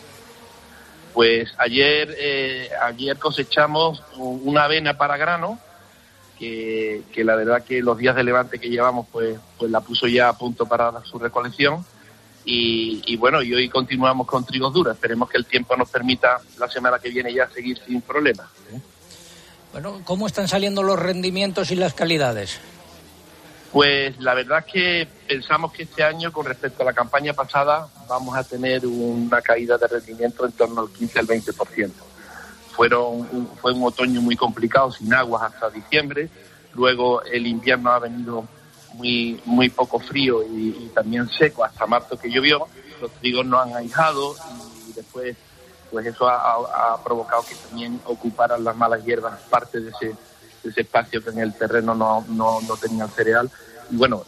Pues 1.15 1.51
ayer, 1.57 2.15
eh, 2.19 2.69
ayer 2.83 3.17
cosechamos 3.19 4.03
una 4.19 4.65
avena 4.65 4.99
para 4.99 5.17
grano, 5.17 5.59
que, 6.39 7.03
que 7.15 7.25
la 7.25 7.37
verdad 7.37 7.65
que 7.65 7.81
los 7.81 7.97
días 7.97 8.15
de 8.17 8.25
levante 8.25 8.59
que 8.59 8.69
llevamos, 8.69 9.07
pues, 9.11 9.39
pues 9.59 9.71
la 9.71 9.81
puso 9.81 10.07
ya 10.07 10.29
a 10.29 10.37
punto 10.37 10.67
para 10.67 10.93
su 11.05 11.19
recolección. 11.19 11.87
Y, 12.45 13.03
y 13.07 13.17
bueno, 13.17 13.43
y 13.43 13.55
hoy 13.55 13.69
continuamos 13.69 14.27
con 14.27 14.45
trigos 14.45 14.73
duros. 14.73 14.95
Esperemos 14.95 15.31
que 15.31 15.39
el 15.39 15.47
tiempo 15.47 15.77
nos 15.77 15.89
permita 15.89 16.41
la 16.59 16.69
semana 16.69 16.99
que 16.99 17.09
viene 17.09 17.33
ya 17.33 17.49
seguir 17.49 17.79
sin 17.87 18.03
problemas. 18.03 18.49
Bueno, 19.73 20.03
¿cómo 20.05 20.27
están 20.27 20.47
saliendo 20.47 20.83
los 20.83 20.99
rendimientos 20.99 21.71
y 21.71 21.77
las 21.77 21.95
calidades? 21.95 22.61
Pues 23.75 24.17
la 24.21 24.35
verdad 24.35 24.61
es 24.65 24.73
que 24.73 25.09
pensamos 25.27 25.73
que 25.73 25.83
este 25.83 26.05
año, 26.05 26.33
con 26.33 26.47
respecto 26.47 26.83
a 26.83 26.87
la 26.87 26.93
campaña 26.93 27.33
pasada, 27.33 27.89
vamos 28.09 28.37
a 28.37 28.45
tener 28.45 28.87
una 28.87 29.43
caída 29.43 29.77
de 29.77 29.89
rendimiento 29.89 30.47
en 30.47 30.53
torno 30.53 30.83
al 30.83 30.91
15 30.91 31.19
al 31.19 31.27
20%. 31.27 31.91
Fueron, 32.71 33.49
fue 33.61 33.73
un 33.73 33.83
otoño 33.83 34.21
muy 34.21 34.37
complicado, 34.37 34.93
sin 34.93 35.13
aguas 35.13 35.43
hasta 35.43 35.71
diciembre. 35.71 36.29
Luego 36.75 37.23
el 37.25 37.49
invierno 37.49 37.91
ha 37.91 37.99
venido 37.99 38.47
muy, 38.95 39.41
muy 39.45 39.69
poco 39.69 39.99
frío 39.99 40.43
y, 40.43 40.91
también 40.95 41.29
seco 41.29 41.65
hasta 41.65 41.87
marzo 41.87 42.19
que 42.19 42.31
llovió. 42.31 42.67
Los 43.01 43.11
trigos 43.13 43.45
no 43.45 43.61
han 43.61 43.75
ahijado 43.75 44.35
y 44.89 44.93
después 44.93 45.37
pues 45.91 46.07
eso 46.07 46.29
ha, 46.29 46.99
provocado 47.05 47.45
que 47.45 47.55
también 47.55 48.01
ocuparan 48.07 48.65
las 48.65 48.77
malas 48.77 49.05
hierbas 49.05 49.39
parte 49.49 49.79
de 49.81 49.91
ese, 49.91 50.07
de 50.63 50.71
ese 50.71 50.81
espacio 50.81 51.23
que 51.23 51.31
en 51.31 51.39
el 51.39 51.55
terreno 51.55 51.95
no, 51.95 52.25
no, 52.29 52.61
no 52.63 52.77
tenía 52.77 53.05
el 53.05 53.11
cereal 53.11 53.51
y 53.91 53.97
bueno, 53.97 54.25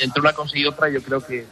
entre 0.00 0.20
una 0.20 0.32
cosa 0.32 0.56
y 0.56 0.66
otra 0.66 0.88
yo 0.88 1.02
creo 1.02 1.20
que, 1.20 1.46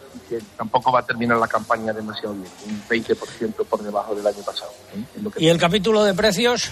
tampoco 0.56 0.90
va 0.90 1.00
a 1.00 1.06
terminar 1.06 1.38
la 1.38 1.46
campaña 1.46 1.92
demasiado 1.92 2.34
bien, 2.34 2.50
un 2.66 2.82
20% 2.88 3.64
por 3.66 3.82
debajo 3.82 4.14
del 4.14 4.26
año 4.26 4.42
pasado. 4.44 4.72
¿eh? 4.94 5.30
¿Y 5.38 5.48
el 5.48 5.58
capítulo 5.58 6.02
de 6.04 6.14
precios? 6.14 6.70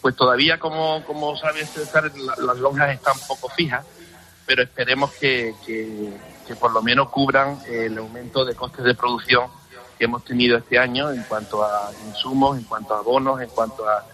Pues 0.00 0.16
todavía, 0.16 0.58
como, 0.58 1.04
como 1.04 1.36
sabes, 1.36 1.68
César, 1.70 2.10
las 2.38 2.58
lonjas 2.58 2.94
están 2.94 3.16
poco 3.26 3.48
fijas, 3.50 3.84
pero 4.48 4.62
esperemos 4.62 5.12
que, 5.12 5.54
que, 5.66 6.54
por 6.58 6.72
lo 6.72 6.80
menos 6.80 7.10
cubran 7.10 7.58
el 7.68 7.98
aumento 7.98 8.46
de 8.46 8.54
costes 8.54 8.82
de 8.82 8.94
producción 8.94 9.50
que 9.98 10.06
hemos 10.06 10.24
tenido 10.24 10.56
este 10.56 10.78
año 10.78 11.12
en 11.12 11.22
cuanto 11.24 11.62
a 11.62 11.90
insumos, 12.06 12.56
en 12.56 12.64
cuanto 12.64 12.94
a 12.94 13.02
bonos, 13.02 13.42
en 13.42 13.50
cuanto 13.50 13.86
a 13.86 14.06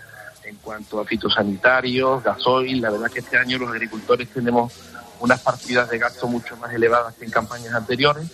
en 0.43 0.57
cuanto 0.57 1.01
a 1.01 1.05
fitosanitarios, 1.07 2.23
gasoil. 2.23 2.81
La 2.81 2.91
verdad 2.91 3.11
que 3.11 3.21
este 3.21 3.39
año 3.39 3.59
los 3.59 3.71
agricultores 3.71 4.29
tenemos 4.29 4.73
unas 5.21 5.41
partidas 5.41 5.89
de 5.89 5.99
gasto 5.99 6.27
mucho 6.27 6.57
más 6.57 6.75
elevadas 6.75 7.15
que 7.15 7.25
en 7.25 7.31
campañas 7.31 7.73
anteriores 7.73 8.29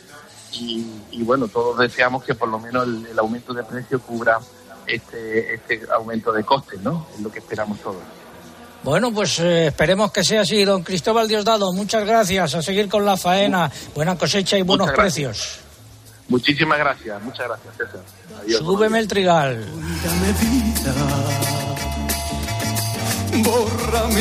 y, 0.53 1.23
bueno, 1.23 1.49
todos 1.49 1.79
deseamos 1.79 2.25
que 2.25 2.35
por 2.35 2.49
lo 2.49 2.59
menos 2.59 2.89
el, 2.89 3.19
aumento 3.19 3.53
de 3.53 3.63
precio 3.63 4.01
cubra 4.01 4.41
este, 4.87 5.55
este 5.55 5.83
aumento 5.95 6.33
de 6.33 6.45
costes, 6.45 6.81
¿no? 6.81 7.07
Es 7.15 7.21
lo 7.21 7.31
que 7.31 7.41
esperamos 7.41 7.79
todos. 7.81 8.03
Bueno, 8.83 9.13
pues 9.13 9.39
eh, 9.41 9.67
esperemos 9.67 10.11
que 10.11 10.25
sea 10.25 10.43
así. 10.43 10.65
Don 10.65 10.83
Cristóbal 10.83 11.29
Diosdado, 11.29 11.73
muchas 11.73 12.05
gracias. 12.05 12.55
A 12.55 12.63
seguir 12.63 12.89
con 12.89 13.05
la 13.05 13.17
faena. 13.17 13.71
Buena 13.95 14.17
cosecha 14.17 14.57
y 14.57 14.63
buenos 14.63 14.91
precios. 14.93 15.61
Muchísimas 16.29 16.79
gracias, 16.79 17.23
muchas 17.23 17.49
gracias, 17.49 17.77
César. 17.77 18.01
Adiós, 18.41 18.61
Súbeme 18.61 19.01
el 19.01 19.09
trigal. 19.09 19.67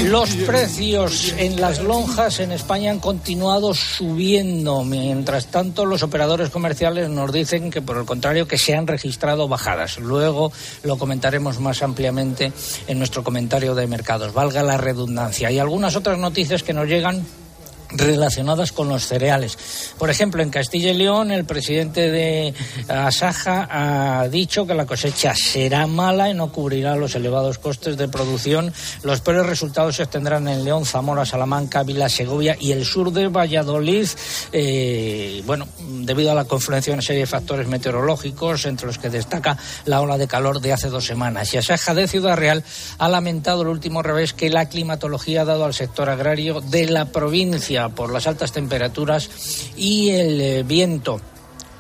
Los 0.06 0.34
precios 0.36 1.34
en 1.38 1.60
las 1.60 1.82
lonjas 1.82 2.40
en 2.40 2.52
España 2.52 2.92
han 2.92 3.00
continuado 3.00 3.74
subiendo. 3.74 4.84
Mientras 4.84 5.48
tanto, 5.48 5.86
los 5.86 6.04
operadores 6.04 6.50
comerciales 6.50 7.10
nos 7.10 7.32
dicen 7.32 7.72
que, 7.72 7.82
por 7.82 7.98
el 7.98 8.06
contrario, 8.06 8.48
que 8.48 8.58
se 8.58 8.76
han 8.76 8.88
registrado 8.88 9.48
bajadas. 9.48 10.00
Luego 10.00 10.52
lo 10.84 10.98
comentaremos 10.98 11.60
más 11.60 11.84
ampliamente 11.84 12.52
en 12.88 12.98
nuestro 12.98 13.24
comentario 13.24 13.76
de 13.76 13.88
mercados. 13.88 14.34
Valga 14.34 14.64
la 14.64 14.78
redundancia. 14.78 15.52
Y 15.52 15.60
algunas 15.60 15.96
otras 15.96 16.18
noticias 16.18 16.64
que 16.64 16.74
nos 16.74 16.88
llegan 16.88 17.26
relacionadas 17.92 18.72
con 18.72 18.90
los 18.90 19.08
cereales. 19.08 19.58
Por 19.98 20.10
ejemplo, 20.10 20.44
en 20.44 20.50
Castilla 20.50 20.92
y 20.92 20.98
León, 20.98 21.32
el 21.32 21.46
presidente 21.46 22.12
de 22.12 22.54
Asaja 22.88 23.68
ha 23.70 24.28
dicho 24.28 24.68
que 24.68 24.74
la 24.74 24.86
cosecha 24.86 25.34
será 25.36 25.88
mala 25.88 26.30
y 26.30 26.34
no 26.34 26.52
cubrirá 26.52 26.96
los 26.96 27.16
elevados 27.16 27.58
costes 27.58 27.98
de 27.98 28.08
producción. 28.08 28.74
Los 29.04 29.22
peores 29.22 29.46
resultados 29.46 29.96
se 29.96 30.04
obtendrán 30.04 30.48
en 30.48 30.64
León, 30.64 30.86
Zamora, 30.86 31.26
Salamanca, 31.26 31.84
Vila, 31.84 32.10
Segovia 32.10 32.56
y 32.60 32.72
el 32.72 32.86
sur 32.86 33.12
de 33.12 33.28
Valladolid. 33.28 34.08
Eh, 34.52 35.44
bueno, 35.46 35.68
debido 35.80 36.32
a 36.32 36.36
la 36.36 36.46
confluencia 36.46 36.92
de 36.92 36.96
una 36.96 37.02
serie 37.02 37.22
de 37.22 37.28
factores 37.28 37.68
meteorológicos, 37.68 38.66
entre 38.66 38.88
los 38.88 38.98
que 38.98 39.10
destaca 39.10 39.58
la 39.86 40.02
ola 40.02 40.18
de 40.18 40.28
calor 40.28 40.62
de 40.62 40.74
hace 40.74 40.90
dos 40.90 41.06
semanas. 41.06 41.54
Y 41.54 41.58
Asaja 41.58 41.94
de 41.94 42.08
Ciudad 42.08 42.38
Real 42.38 42.64
ha 42.98 43.10
lamentado 43.10 43.64
el 43.64 43.68
último 43.70 44.04
revés 44.04 44.34
que 44.34 44.50
la 44.50 44.70
climatología 44.70 45.42
ha 45.42 45.46
dado 45.46 45.66
al 45.66 45.74
sector 45.74 46.10
agrario 46.10 46.62
de 46.62 46.88
la 46.88 47.06
provincia 47.06 47.79
por 47.88 48.12
las 48.12 48.28
altas 48.28 48.52
temperaturas 48.52 49.30
y 49.78 50.10
el 50.10 50.42
eh, 50.42 50.64
viento 50.64 51.22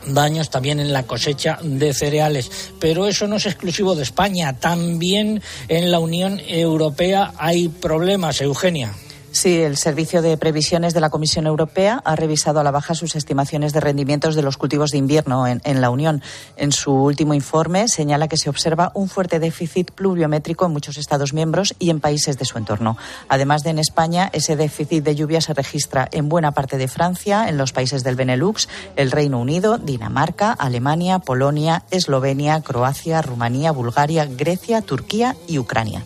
daños 0.08 0.50
también 0.50 0.80
en 0.80 0.94
la 0.94 1.04
cosecha 1.04 1.60
de 1.62 1.94
cereales. 1.94 2.72
Pero 2.80 3.08
eso 3.08 3.28
no 3.28 3.36
es 3.36 3.46
exclusivo 3.46 3.96
de 3.96 4.04
España. 4.04 4.54
También 4.58 5.42
en 5.68 5.92
la 5.92 6.00
Unión 6.00 6.40
Europea 6.48 7.34
hay 7.38 7.68
problemas, 7.68 8.40
Eugenia. 8.40 8.94
Sí, 9.32 9.62
el 9.62 9.78
Servicio 9.78 10.24
de 10.24 10.38
Previsiones 10.38 10.96
de 10.96 11.02
la 11.02 11.12
Comisión 11.12 11.46
Europea 11.46 12.02
ha 12.04 12.16
revisado 12.16 12.60
a 12.60 12.64
la 12.64 12.72
baja 12.72 12.96
sus 12.96 13.16
estimaciones 13.16 13.74
de 13.74 13.80
rendimientos 13.80 14.34
de 14.34 14.42
los 14.42 14.58
cultivos 14.58 14.90
de 14.90 14.98
invierno 14.98 15.46
en, 15.48 15.82
la 15.82 15.92
Unión. 15.92 16.24
En 16.58 16.72
su 16.72 16.92
último 16.92 17.36
informe 17.36 17.88
señala 17.88 18.28
que 18.28 18.38
se 18.38 18.50
observa 18.50 18.92
un 18.96 19.08
fuerte 19.08 19.40
déficit 19.40 19.92
pluviométrico 19.92 20.66
en 20.66 20.74
muchos 20.74 20.98
Estados 20.98 21.34
miembros 21.34 21.76
y 21.78 21.92
en 21.92 22.00
países 22.00 22.40
de 22.40 22.46
su 22.46 22.58
entorno. 22.58 22.98
Además 23.30 23.62
de 23.62 23.70
en 23.70 23.80
España, 23.80 24.30
ese 24.34 24.56
déficit 24.56 25.04
de 25.04 25.16
lluvia 25.16 25.42
se 25.42 25.54
registra 25.54 26.10
en 26.12 26.28
buena 26.28 26.52
parte 26.52 26.78
de 26.78 26.88
Francia, 26.88 27.48
en 27.48 27.58
los 27.58 27.72
países 27.72 28.04
del 28.04 28.16
Benelux, 28.16 28.68
el 28.96 29.12
Reino 29.12 29.40
Unido, 29.40 29.78
Dinamarca, 29.78 30.52
Alemania, 30.54 31.20
Polonia, 31.20 31.84
Eslovenia, 31.92 32.62
Croacia, 32.62 33.22
Rumanía, 33.22 33.72
Bulgaria, 33.72 34.26
Grecia, 34.26 34.82
Turquía 34.82 35.36
y 35.48 35.60
Ucrania. 35.60 36.04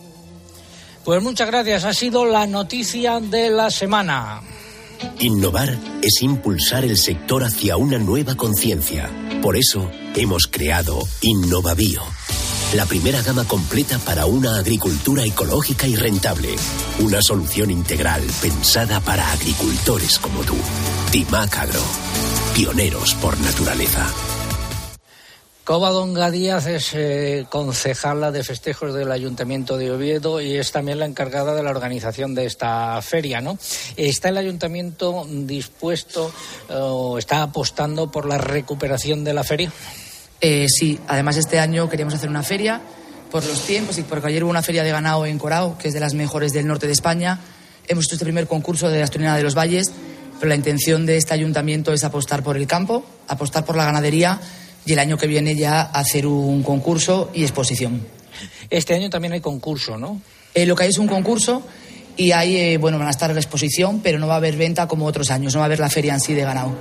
Pues 1.04 1.22
muchas 1.22 1.48
gracias. 1.48 1.84
Ha 1.84 1.94
sido 1.94 2.26
la 2.26 2.48
noticia 2.48 3.20
de 3.20 3.50
la 3.50 3.70
semana. 3.70 4.42
Innovar 5.20 5.78
es 6.02 6.22
impulsar 6.22 6.86
el 6.86 6.98
sector 6.98 7.44
hacia 7.44 7.76
una 7.76 7.98
nueva 7.98 8.36
conciencia. 8.36 9.10
Por 9.42 9.58
eso 9.58 9.90
hemos 10.16 10.48
creado 10.48 11.00
InnovaBio, 11.22 12.02
la 12.74 12.86
primera 12.86 13.22
gama 13.22 13.46
completa 13.46 14.00
para 14.00 14.26
una 14.26 14.58
agricultura 14.58 15.26
ecológica 15.26 15.88
y 15.88 15.96
rentable. 15.96 16.56
Una 17.00 17.22
solución 17.22 17.70
integral 17.70 18.22
pensada 18.42 19.02
para 19.02 19.30
agricultores 19.34 20.18
como 20.20 20.42
tú. 20.42 20.56
Timac 21.12 21.58
Agro, 21.58 21.84
pioneros 22.56 23.14
por 23.16 23.38
naturaleza. 23.42 24.08
Covadonga 25.63 26.29
Díaz 26.29 26.67
es 26.67 26.91
eh, 26.93 27.46
concejala 27.50 28.32
de 28.32 28.43
festejos 28.43 28.93
del 28.93 29.10
Ayuntamiento 29.10 29.77
de 29.77 29.91
Oviedo 29.91 30.41
y 30.41 30.58
es 30.58 30.74
también 30.74 31.00
la 31.00 31.05
encargada 31.05 31.55
de 31.55 31.63
la 31.63 31.70
organización 31.70 32.36
de 32.36 32.46
esta 32.46 33.01
feria, 33.01 33.39
¿no? 33.39 33.58
¿Está 33.96 34.27
el 34.27 34.38
Ayuntamiento 34.38 35.25
dispuesto 35.29 36.34
o 36.70 37.17
está 37.17 37.43
apostando 37.43 38.12
por 38.12 38.25
la 38.25 38.38
recuperación 38.38 39.24
de 39.24 39.34
la 39.34 39.46
feria? 39.46 39.72
Eh, 40.41 40.67
sí, 40.67 41.00
además 41.08 41.38
este 41.38 41.60
año 41.60 41.89
queríamos 41.89 42.13
hacer 42.13 42.29
una 42.29 42.43
feria 42.43 42.82
por 43.32 43.46
los 43.46 43.62
tiempos 43.62 43.98
y 43.98 44.03
porque 44.03 44.27
ayer 44.27 44.43
hubo 44.43 44.51
una 44.51 44.63
feria 44.63 44.84
de 44.84 44.91
ganado 44.91 45.25
en 45.25 45.39
Corao, 45.39 45.77
que 45.77 45.88
es 45.88 45.93
de 45.93 46.01
las 46.01 46.13
mejores 46.13 46.51
del 46.51 46.67
norte 46.67 46.88
de 46.88 46.93
España. 46.93 47.39
Hemos 47.88 48.05
hecho 48.05 48.15
este 48.15 48.25
primer 48.25 48.48
concurso 48.48 48.89
de 48.89 49.00
la 49.00 49.38
de 49.38 49.43
los 49.43 49.55
Valles, 49.55 49.93
pero 50.39 50.50
la 50.50 50.55
intención 50.55 51.05
de 51.05 51.15
este 51.15 51.34
ayuntamiento 51.34 51.93
es 51.93 52.03
apostar 52.03 52.43
por 52.43 52.58
el 52.58 52.67
campo, 52.67 53.05
apostar 53.29 53.63
por 53.63 53.77
la 53.77 53.86
ganadería 53.86 54.41
y 54.86 54.94
el 54.94 55.00
año 55.00 55.18
que 55.18 55.28
viene 55.28 55.56
ya 55.56 55.82
hacer 55.82 56.28
un 56.28 56.63
concurso 56.63 57.30
y 57.34 57.44
exposición. 57.44 58.06
Este 58.70 58.94
año 58.94 59.10
también 59.10 59.34
hay 59.34 59.42
concurso, 59.42 59.98
¿no? 59.98 60.22
Eh, 60.54 60.66
lo 60.66 60.75
que 60.75 60.84
hay 60.84 60.90
es 60.90 60.98
un 60.98 61.08
concurso 61.08 61.63
y 62.16 62.32
ahí, 62.32 62.58
eh, 62.58 62.78
bueno, 62.78 63.00
van 63.00 63.08
a 63.08 63.12
estar 63.12 63.32
la 63.34 63.40
exposición, 63.40 64.02
pero 64.04 64.20
no 64.20 64.28
va 64.28 64.36
a 64.36 64.38
haber 64.38 64.56
venta 64.56 64.88
como 64.88 65.06
otros 65.06 65.32
años, 65.32 65.54
no 65.54 65.60
va 65.60 65.66
a 65.66 65.68
haber 65.68 65.80
la 65.80 65.90
feria 65.90 66.13
en 66.13 66.20
sí 66.20 66.34
de 66.34 66.44
ganado. 66.44 66.72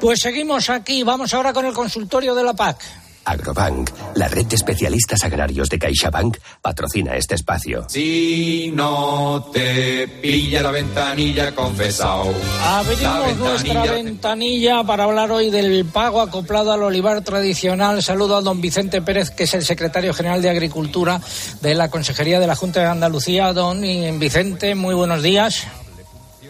pues 0.00 0.20
seguimos 0.20 0.68
aquí, 0.70 1.02
vamos 1.02 1.32
ahora 1.34 1.52
con 1.52 1.64
el 1.64 1.72
consultorio 1.72 2.34
de 2.34 2.44
la 2.44 2.54
PAC. 2.54 2.78
Agrobank, 3.26 3.90
la 4.14 4.28
red 4.28 4.46
de 4.46 4.56
especialistas 4.56 5.24
agrarios 5.24 5.68
de 5.68 5.78
CaixaBank, 5.78 6.38
patrocina 6.62 7.16
este 7.16 7.34
espacio. 7.34 7.84
Si 7.88 8.72
no 8.74 9.50
te 9.52 10.08
pilla 10.22 10.62
la 10.62 10.70
ventanilla, 10.70 11.54
confesado. 11.54 12.32
Abrimos 12.64 13.36
nuestra 13.36 13.82
ventanilla 13.82 14.84
para 14.84 15.04
hablar 15.04 15.30
hoy 15.32 15.50
del 15.50 15.84
pago 15.86 16.20
acoplado 16.20 16.72
al 16.72 16.82
olivar 16.82 17.22
tradicional. 17.22 18.02
Saludo 18.02 18.36
a 18.36 18.42
don 18.42 18.60
Vicente 18.60 19.02
Pérez, 19.02 19.30
que 19.30 19.44
es 19.44 19.54
el 19.54 19.64
secretario 19.64 20.14
general 20.14 20.40
de 20.40 20.50
Agricultura 20.50 21.20
de 21.60 21.74
la 21.74 21.90
Consejería 21.90 22.38
de 22.38 22.46
la 22.46 22.54
Junta 22.54 22.80
de 22.80 22.86
Andalucía. 22.86 23.52
Don 23.52 23.80
Vicente, 24.18 24.74
muy 24.74 24.94
buenos 24.94 25.22
días. 25.22 25.66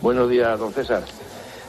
Buenos 0.03 0.29
días, 0.29 0.59
don 0.59 0.73
César. 0.73 1.03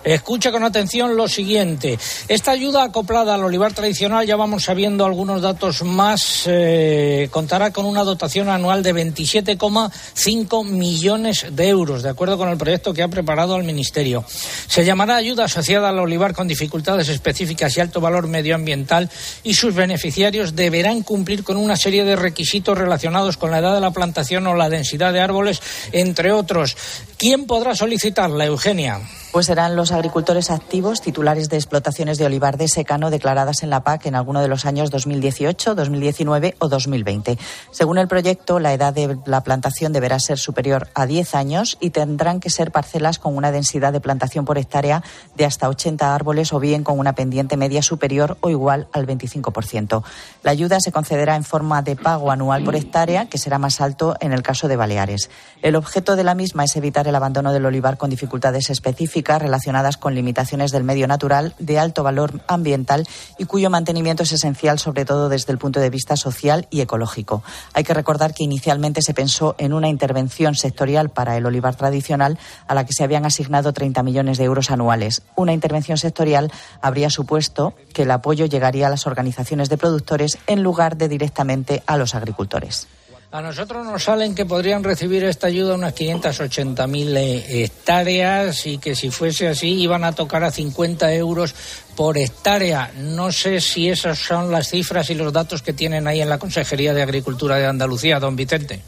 Escucha 0.08 0.54
con 0.54 0.64
atención 0.64 1.18
lo 1.18 1.28
siguiente. 1.28 2.00
Esta 2.30 2.52
ayuda 2.52 2.84
acoplada 2.84 3.36
al 3.36 3.44
olivar 3.44 3.74
tradicional, 3.74 4.26
ya 4.26 4.38
vamos 4.38 4.64
sabiendo 4.64 5.06
algunos 5.06 5.42
datos 5.42 5.84
más, 5.84 6.44
eh, 6.46 7.28
contará 7.30 7.74
con 7.74 7.86
una 7.86 8.06
dotación 8.06 8.48
anual 8.48 8.84
de 8.84 8.94
27,5 8.94 10.64
millones 10.64 11.48
de 11.52 11.68
euros, 11.68 12.04
de 12.04 12.10
acuerdo 12.10 12.38
con 12.38 12.48
el 12.48 12.58
proyecto 12.58 12.94
que 12.94 13.04
ha 13.04 13.10
preparado 13.10 13.58
el 13.58 13.66
Ministerio. 13.66 14.24
Se 14.70 14.86
llamará 14.86 15.18
ayuda 15.18 15.44
asociada 15.44 15.90
al 15.90 16.00
olivar 16.00 16.34
con 16.34 16.48
dificultades 16.48 17.10
específicas 17.10 17.76
y 17.76 17.82
alto 17.82 18.00
valor 18.00 18.28
medioambiental 18.28 19.10
y 19.44 19.56
sus 19.56 19.76
beneficiarios 19.76 20.56
deberán 20.56 21.04
cumplir 21.04 21.44
con 21.44 21.58
una 21.58 21.76
serie 21.76 22.06
de 22.06 22.16
requisitos 22.16 22.78
relacionados 22.78 23.36
con 23.36 23.52
la 23.52 23.60
edad 23.60 23.76
de 23.76 23.82
la 23.82 23.92
plantación 23.92 24.48
o 24.48 24.56
la 24.56 24.70
densidad 24.70 25.12
de 25.12 25.20
árboles, 25.20 25.62
entre 25.92 26.32
otros. 26.32 26.78
¿Quién 27.18 27.46
podrá 27.46 27.76
solicitarla, 27.76 28.46
Eugenia? 28.46 29.02
Pues 29.38 29.46
serán 29.46 29.76
los 29.76 29.92
agricultores 29.92 30.50
activos 30.50 31.00
titulares 31.00 31.48
de 31.48 31.58
explotaciones 31.58 32.18
de 32.18 32.26
olivar 32.26 32.58
de 32.58 32.68
secano 32.68 33.12
declaradas 33.12 33.62
en 33.62 33.70
la 33.70 33.84
PAC 33.84 34.08
en 34.08 34.16
alguno 34.16 34.42
de 34.42 34.48
los 34.48 34.66
años 34.66 34.90
2018, 34.90 35.76
2019 35.76 36.56
o 36.58 36.68
2020. 36.68 37.38
Según 37.70 38.00
el 38.00 38.08
proyecto, 38.08 38.58
la 38.58 38.74
edad 38.74 38.96
de 38.96 39.16
la 39.28 39.44
plantación 39.44 39.94
deberá 39.94 40.20
ser 40.20 40.40
superior 40.40 40.88
a 40.96 41.06
10 41.06 41.36
años 41.36 41.78
y 41.80 41.92
tendrán 41.92 42.40
que 42.40 42.50
ser 42.50 42.72
parcelas 42.72 43.20
con 43.20 43.38
una 43.38 43.52
densidad 43.52 43.94
de 43.94 44.00
plantación 44.00 44.44
por 44.44 44.58
hectárea 44.58 45.04
de 45.36 45.46
hasta 45.46 45.70
80 45.70 46.16
árboles 46.16 46.52
o 46.52 46.60
bien 46.60 46.84
con 46.84 46.98
una 46.98 47.14
pendiente 47.14 47.58
media 47.58 47.84
superior 47.84 48.40
o 48.42 48.50
igual 48.50 48.88
al 48.92 49.06
25%. 49.06 50.04
La 50.42 50.50
ayuda 50.50 50.80
se 50.80 50.92
concederá 50.92 51.36
en 51.36 51.44
forma 51.44 51.84
de 51.84 51.96
pago 51.96 52.32
anual 52.32 52.64
por 52.64 52.76
hectárea, 52.76 53.28
que 53.28 53.38
será 53.38 53.60
más 53.60 53.82
alto 53.82 54.16
en 54.20 54.34
el 54.34 54.42
caso 54.42 54.68
de 54.68 54.78
Baleares. 54.78 55.30
El 55.62 55.76
objeto 55.76 56.16
de 56.16 56.24
la 56.24 56.34
misma 56.34 56.64
es 56.64 56.76
evitar 56.76 57.08
el 57.08 57.16
abandono 57.16 57.54
del 57.54 57.68
olivar 57.68 57.98
con 57.98 58.10
dificultades 58.10 58.72
específicas 58.72 59.27
relacionadas 59.36 59.98
con 59.98 60.16
limitaciones 60.16 60.72
del 60.72 60.84
medio 60.84 61.08
natural 61.08 61.54
de 61.60 61.80
alto 61.80 62.04
valor 62.04 62.42
ambiental 62.48 63.08
y 63.38 63.46
cuyo 63.46 63.70
mantenimiento 63.70 64.24
es 64.24 64.32
esencial 64.32 64.80
sobre 64.80 65.06
todo 65.06 65.30
desde 65.30 65.52
el 65.52 65.58
punto 65.58 65.80
de 65.80 65.90
vista 65.90 66.16
social 66.16 66.68
y 66.70 66.82
ecológico. 66.82 67.44
Hay 67.74 67.84
que 67.84 67.94
recordar 67.94 68.34
que 68.34 68.44
inicialmente 68.44 69.02
se 69.02 69.14
pensó 69.14 69.56
en 69.58 69.74
una 69.74 69.90
intervención 69.90 70.56
sectorial 70.56 71.10
para 71.10 71.36
el 71.36 71.46
olivar 71.46 71.76
tradicional 71.76 72.40
a 72.68 72.74
la 72.74 72.86
que 72.86 72.94
se 72.94 73.04
habían 73.04 73.26
asignado 73.26 73.74
30 73.74 74.02
millones 74.04 74.38
de 74.38 74.46
euros 74.46 74.72
anuales. 74.72 75.22
Una 75.36 75.54
intervención 75.54 75.98
sectorial 75.98 76.52
habría 76.82 77.10
supuesto 77.10 77.74
que 77.94 78.04
el 78.04 78.12
apoyo 78.12 78.46
llegaría 78.46 78.88
a 78.88 78.90
las 78.90 79.08
organizaciones 79.08 79.70
de 79.70 79.78
productores 79.78 80.38
en 80.48 80.64
lugar 80.64 80.98
de 80.98 81.10
directamente 81.10 81.84
a 81.86 81.98
los 81.98 82.16
agricultores. 82.16 82.88
A 83.30 83.42
nosotros 83.42 83.86
nos 83.86 84.06
salen 84.06 84.34
que 84.34 84.46
podrían 84.46 84.86
recibir 84.86 85.26
esta 85.26 85.48
ayuda 85.48 85.76
unas 85.76 85.94
580.000 85.94 87.18
eh, 87.18 87.64
hectáreas 87.66 88.66
y 88.66 88.78
que 88.78 88.96
si 88.96 89.12
fuese 89.12 89.50
así 89.50 89.82
iban 89.82 90.06
a 90.06 90.14
tocar 90.14 90.46
a 90.46 90.52
50 90.52 91.14
euros 91.14 91.54
por 91.98 92.18
hectárea. 92.18 92.90
No 92.96 93.34
sé 93.34 93.60
si 93.60 93.90
esas 93.90 94.18
son 94.18 94.50
las 94.50 94.70
cifras 94.70 95.10
y 95.10 95.16
los 95.16 95.34
datos 95.34 95.62
que 95.62 95.74
tienen 95.74 96.08
ahí 96.08 96.22
en 96.22 96.30
la 96.30 96.40
Consejería 96.40 96.94
de 96.94 97.02
Agricultura 97.02 97.58
de 97.58 97.66
Andalucía, 97.66 98.18
don 98.22 98.38
Vicente. 98.38 98.82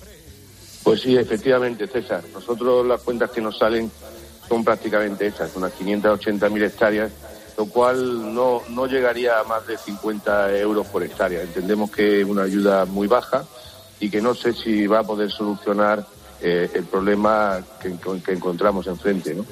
Pues 0.84 1.02
sí, 1.02 1.18
efectivamente, 1.18 1.86
César. 1.88 2.24
Nosotros 2.34 2.88
las 2.88 3.02
cuentas 3.02 3.32
que 3.32 3.42
nos 3.42 3.58
salen 3.58 3.92
son 4.48 4.64
prácticamente 4.64 5.28
esas, 5.28 5.54
unas 5.58 5.74
580.000 5.78 6.64
hectáreas, 6.64 7.12
lo 7.58 7.66
cual 7.66 8.34
no, 8.34 8.62
no 8.70 8.88
llegaría 8.88 9.38
a 9.38 9.44
más 9.44 9.68
de 9.68 9.78
50 9.78 10.58
euros 10.60 10.88
por 10.88 11.04
hectárea. 11.04 11.42
Entendemos 11.42 11.92
que 11.92 12.22
es 12.22 12.26
una 12.26 12.44
ayuda 12.44 12.86
muy 12.86 13.08
baja 13.08 13.46
y 14.00 14.10
que 14.10 14.22
no 14.22 14.34
sé 14.34 14.54
si 14.54 14.88
va 14.88 15.00
a 15.00 15.04
poder 15.04 15.32
solucionar 15.32 16.06
eh, 16.42 16.70
el 16.74 16.86
problema 16.86 17.62
que, 17.82 17.94
que 18.24 18.32
encontramos 18.32 18.88
enfrente. 18.88 19.34
¿no? 19.36 19.46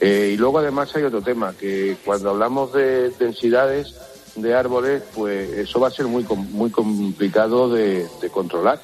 Eh, 0.00 0.32
y 0.34 0.36
luego 0.36 0.58
además 0.58 0.94
hay 0.94 1.04
otro 1.04 1.22
tema, 1.22 1.54
que 1.58 1.96
cuando 2.04 2.30
hablamos 2.30 2.72
de 2.72 3.10
densidades 3.10 3.94
de 4.34 4.54
árboles, 4.54 5.02
pues 5.14 5.50
eso 5.50 5.80
va 5.80 5.88
a 5.88 5.90
ser 5.90 6.06
muy, 6.06 6.24
muy 6.50 6.70
complicado 6.70 7.70
de, 7.70 8.06
controlar. 8.32 8.80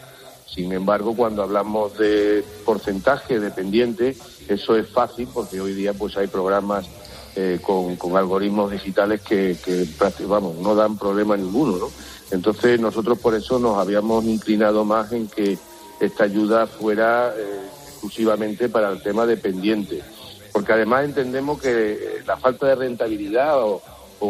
Sin 0.46 0.72
embargo, 0.72 1.14
cuando 1.14 1.42
hablamos 1.42 1.96
de 1.98 2.44
porcentaje 2.64 3.38
dependiente, 3.38 4.16
eso 4.48 4.76
es 4.76 4.88
fácil 4.88 5.28
porque 5.32 5.60
hoy 5.60 5.74
día 5.74 5.92
pues 5.92 6.16
hay 6.16 6.26
programas 6.26 6.86
eh, 7.36 7.60
con, 7.62 7.96
con, 7.96 8.16
algoritmos 8.16 8.72
digitales 8.72 9.20
que, 9.20 9.56
que, 9.64 9.86
vamos, 10.26 10.56
no 10.56 10.74
dan 10.74 10.98
problema 10.98 11.36
ninguno, 11.36 11.76
¿no? 11.76 11.90
Entonces 12.30 12.80
nosotros 12.80 13.18
por 13.18 13.34
eso 13.34 13.58
nos 13.58 13.78
habíamos 13.78 14.24
inclinado 14.24 14.84
más 14.84 15.12
en 15.12 15.28
que 15.28 15.58
esta 16.00 16.24
ayuda 16.24 16.66
fuera 16.66 17.34
eh, 17.36 17.60
exclusivamente 17.88 18.68
para 18.68 18.90
el 18.90 19.02
tema 19.02 19.26
dependiente, 19.26 20.02
porque 20.52 20.72
además 20.72 21.04
entendemos 21.04 21.60
que 21.60 22.22
la 22.26 22.36
falta 22.38 22.68
de 22.68 22.74
rentabilidad 22.74 23.58
o, 23.62 23.82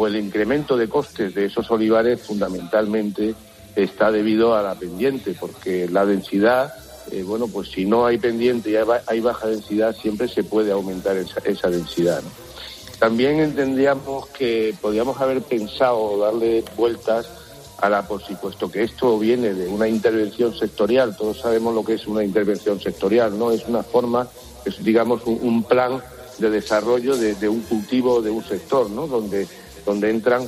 el 0.07 0.15
incremento 0.15 0.77
de 0.77 0.87
costes 0.87 1.35
de 1.35 1.45
esos 1.45 1.69
olivares 1.69 2.21
fundamentalmente 2.21 3.35
está 3.75 4.09
debido 4.09 4.55
a 4.55 4.61
la 4.61 4.75
pendiente, 4.75 5.35
porque 5.37 5.87
la 5.89 6.05
densidad, 6.05 6.73
eh, 7.11 7.23
bueno, 7.23 7.47
pues 7.47 7.69
si 7.69 7.85
no 7.85 8.05
hay 8.05 8.17
pendiente 8.17 8.71
y 8.71 8.77
hay 8.77 9.19
baja 9.19 9.47
densidad, 9.47 9.93
siempre 9.95 10.29
se 10.29 10.43
puede 10.43 10.71
aumentar 10.71 11.17
esa, 11.17 11.69
densidad. 11.69 12.21
También 12.99 13.39
entendíamos 13.39 14.27
que 14.27 14.73
podíamos 14.81 15.19
haber 15.19 15.41
pensado 15.41 16.17
darle 16.19 16.63
vueltas 16.77 17.29
a 17.81 17.89
la 17.89 18.07
por 18.07 18.21
supuesto 18.21 18.71
que 18.71 18.83
esto 18.83 19.17
viene 19.17 19.53
de 19.53 19.67
una 19.67 19.87
intervención 19.87 20.53
sectorial, 20.53 21.17
todos 21.17 21.39
sabemos 21.39 21.73
lo 21.73 21.83
que 21.83 21.95
es 21.95 22.05
una 22.05 22.23
intervención 22.23 22.79
sectorial, 22.79 23.37
¿no? 23.37 23.51
Es 23.51 23.67
una 23.67 23.81
forma, 23.81 24.27
es 24.63 24.83
digamos 24.83 25.23
un, 25.25 25.63
plan 25.63 26.01
de 26.37 26.49
desarrollo 26.51 27.17
de, 27.17 27.49
un 27.49 27.61
cultivo 27.61 28.21
de 28.21 28.29
un 28.29 28.43
sector, 28.43 28.89
¿no? 28.89 29.07
Donde, 29.07 29.47
donde 29.83 30.11
entran 30.11 30.47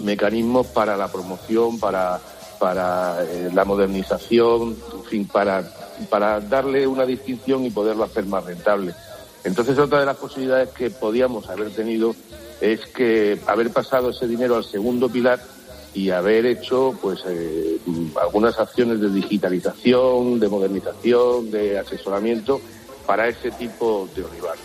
mecanismos 0.00 0.68
para 0.68 0.96
la 0.96 1.10
promoción, 1.10 1.80
para, 1.80 2.20
para 2.60 3.24
eh, 3.24 3.50
la 3.52 3.64
modernización, 3.64 4.76
en 4.94 5.04
fin, 5.04 5.26
para, 5.26 5.68
para 6.08 6.38
darle 6.40 6.86
una 6.86 7.04
distinción 7.04 7.64
y 7.64 7.70
poderlo 7.70 8.04
hacer 8.04 8.26
más 8.26 8.44
rentable. 8.44 8.94
Entonces, 9.42 9.76
otra 9.76 9.98
de 10.00 10.06
las 10.06 10.16
posibilidades 10.16 10.68
que 10.70 10.90
podíamos 10.90 11.48
haber 11.48 11.70
tenido 11.70 12.14
es 12.60 12.86
que 12.86 13.40
haber 13.46 13.70
pasado 13.70 14.10
ese 14.10 14.28
dinero 14.28 14.56
al 14.56 14.64
segundo 14.64 15.08
pilar 15.08 15.40
y 15.94 16.10
haber 16.10 16.46
hecho 16.46 16.96
pues 17.00 17.20
eh, 17.26 17.78
algunas 18.20 18.58
acciones 18.58 19.00
de 19.00 19.10
digitalización, 19.10 20.38
de 20.38 20.48
modernización, 20.48 21.50
de 21.50 21.78
asesoramiento 21.78 22.60
para 23.06 23.28
ese 23.28 23.50
tipo 23.50 24.08
de 24.14 24.24
olivar. 24.24 24.56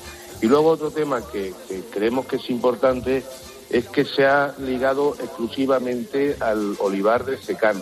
Y 0.42 0.48
luego 0.48 0.70
otro 0.70 0.92
tema 0.92 1.22
que, 1.32 1.54
creemos 1.92 2.26
que 2.26 2.36
es 2.36 2.50
importante 2.50 3.24
es 3.70 3.88
que 3.88 4.04
se 4.04 4.26
ha 4.26 4.54
ligado 4.60 5.16
exclusivamente 5.16 6.36
al 6.40 6.76
olivar 6.80 7.26
de 7.26 7.38
secano 7.38 7.82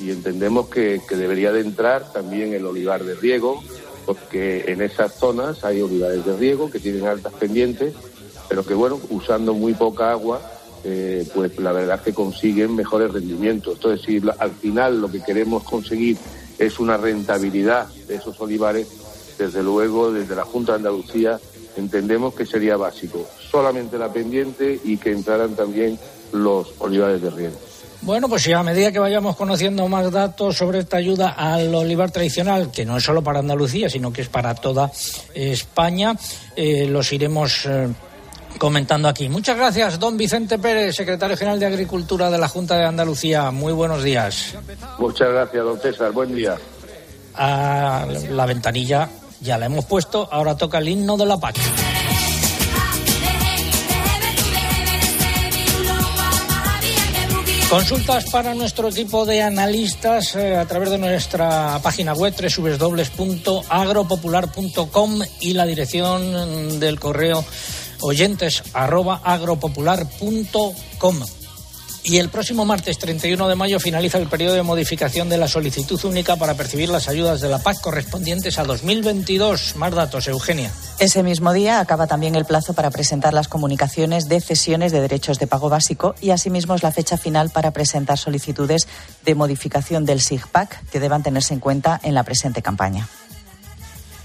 y 0.00 0.10
entendemos 0.10 0.68
que, 0.68 1.00
que 1.08 1.16
debería 1.16 1.52
de 1.52 1.60
entrar 1.60 2.12
también 2.12 2.52
el 2.52 2.66
olivar 2.66 3.04
de 3.04 3.14
riego 3.14 3.62
porque 4.04 4.64
en 4.66 4.82
esas 4.82 5.14
zonas 5.14 5.64
hay 5.64 5.80
olivares 5.80 6.26
de 6.26 6.36
riego 6.36 6.68
que 6.70 6.80
tienen 6.80 7.06
altas 7.06 7.32
pendientes 7.34 7.94
pero 8.48 8.64
que 8.64 8.74
bueno, 8.74 9.00
usando 9.10 9.54
muy 9.54 9.72
poca 9.74 10.10
agua 10.10 10.40
eh, 10.84 11.26
pues 11.34 11.58
la 11.58 11.72
verdad 11.72 11.96
es 11.96 12.02
que 12.02 12.14
consiguen 12.14 12.74
mejores 12.74 13.12
rendimientos. 13.12 13.74
Entonces, 13.74 14.04
si 14.04 14.22
al 14.38 14.52
final 14.52 15.00
lo 15.00 15.10
que 15.10 15.22
queremos 15.22 15.64
conseguir 15.64 16.16
es 16.58 16.78
una 16.78 16.96
rentabilidad 16.96 17.88
de 18.06 18.16
esos 18.16 18.38
olivares, 18.40 18.86
desde 19.38 19.62
luego, 19.62 20.12
desde 20.12 20.36
la 20.36 20.44
Junta 20.44 20.72
de 20.72 20.78
Andalucía, 20.78 21.40
entendemos 21.76 22.34
que 22.34 22.46
sería 22.46 22.76
básico 22.76 23.26
solamente 23.50 23.98
la 23.98 24.12
pendiente 24.12 24.80
y 24.84 24.96
que 24.96 25.10
entraran 25.10 25.54
también 25.54 25.98
los 26.32 26.74
olivares 26.78 27.22
de 27.22 27.30
riego. 27.30 27.56
Bueno, 28.02 28.28
pues 28.28 28.46
a 28.48 28.62
medida 28.62 28.92
que 28.92 28.98
vayamos 28.98 29.34
conociendo 29.34 29.88
más 29.88 30.10
datos 30.10 30.58
sobre 30.58 30.80
esta 30.80 30.98
ayuda 30.98 31.30
al 31.30 31.74
olivar 31.74 32.10
tradicional, 32.10 32.70
que 32.70 32.84
no 32.84 32.98
es 32.98 33.04
solo 33.04 33.22
para 33.22 33.38
Andalucía, 33.38 33.88
sino 33.88 34.12
que 34.12 34.20
es 34.20 34.28
para 34.28 34.54
toda 34.54 34.92
España, 35.34 36.14
eh, 36.54 36.86
los 36.86 37.10
iremos 37.14 37.64
eh, 37.64 37.88
comentando 38.58 39.08
aquí. 39.08 39.28
Muchas 39.28 39.56
gracias, 39.56 39.98
don 39.98 40.16
Vicente 40.16 40.58
Pérez, 40.58 40.94
secretario 40.94 41.36
general 41.36 41.60
de 41.60 41.66
Agricultura 41.66 42.30
de 42.30 42.38
la 42.38 42.48
Junta 42.48 42.76
de 42.76 42.84
Andalucía. 42.84 43.50
Muy 43.50 43.72
buenos 43.72 44.02
días. 44.02 44.54
Muchas 44.98 45.28
gracias, 45.28 45.64
don 45.64 45.80
César. 45.80 46.12
Buen 46.12 46.34
día. 46.34 46.56
La 47.36 48.46
ventanilla 48.46 49.08
ya 49.40 49.58
la 49.58 49.66
hemos 49.66 49.84
puesto, 49.84 50.28
ahora 50.30 50.56
toca 50.56 50.78
el 50.78 50.88
himno 50.88 51.16
de 51.16 51.26
la 51.26 51.38
PAC. 51.38 51.56
Consultas 57.68 58.30
para 58.30 58.54
nuestro 58.54 58.88
equipo 58.88 59.26
de 59.26 59.42
analistas 59.42 60.36
eh, 60.36 60.56
a 60.56 60.64
través 60.64 60.90
de 60.90 60.98
nuestra 60.98 61.80
página 61.82 62.12
web 62.12 62.32
www.agropopular.com 62.32 65.20
y 65.40 65.54
la 65.54 65.66
dirección 65.66 66.78
del 66.78 67.00
correo 67.00 67.44
oyentes 68.04 68.62
arroba 68.72 69.20
agropopular.com. 69.24 71.24
Y 72.06 72.18
el 72.18 72.28
próximo 72.28 72.66
martes 72.66 72.98
31 72.98 73.48
de 73.48 73.54
mayo 73.54 73.80
finaliza 73.80 74.18
el 74.18 74.28
periodo 74.28 74.52
de 74.52 74.62
modificación 74.62 75.30
de 75.30 75.38
la 75.38 75.48
solicitud 75.48 75.98
única 76.04 76.36
para 76.36 76.52
percibir 76.52 76.90
las 76.90 77.08
ayudas 77.08 77.40
de 77.40 77.48
la 77.48 77.60
PAC 77.60 77.80
correspondientes 77.80 78.58
a 78.58 78.64
2022. 78.64 79.76
Más 79.76 79.94
datos, 79.94 80.28
Eugenia. 80.28 80.70
Ese 80.98 81.22
mismo 81.22 81.54
día 81.54 81.80
acaba 81.80 82.06
también 82.06 82.34
el 82.34 82.44
plazo 82.44 82.74
para 82.74 82.90
presentar 82.90 83.32
las 83.32 83.48
comunicaciones 83.48 84.28
de 84.28 84.42
cesiones 84.42 84.92
de 84.92 85.00
derechos 85.00 85.38
de 85.38 85.46
pago 85.46 85.70
básico 85.70 86.14
y 86.20 86.28
asimismo 86.28 86.74
es 86.74 86.82
la 86.82 86.92
fecha 86.92 87.16
final 87.16 87.48
para 87.48 87.70
presentar 87.70 88.18
solicitudes 88.18 88.86
de 89.24 89.34
modificación 89.34 90.04
del 90.04 90.20
SIGPAC 90.20 90.90
que 90.90 91.00
deban 91.00 91.22
tenerse 91.22 91.54
en 91.54 91.60
cuenta 91.60 91.98
en 92.02 92.12
la 92.12 92.22
presente 92.22 92.60
campaña. 92.60 93.08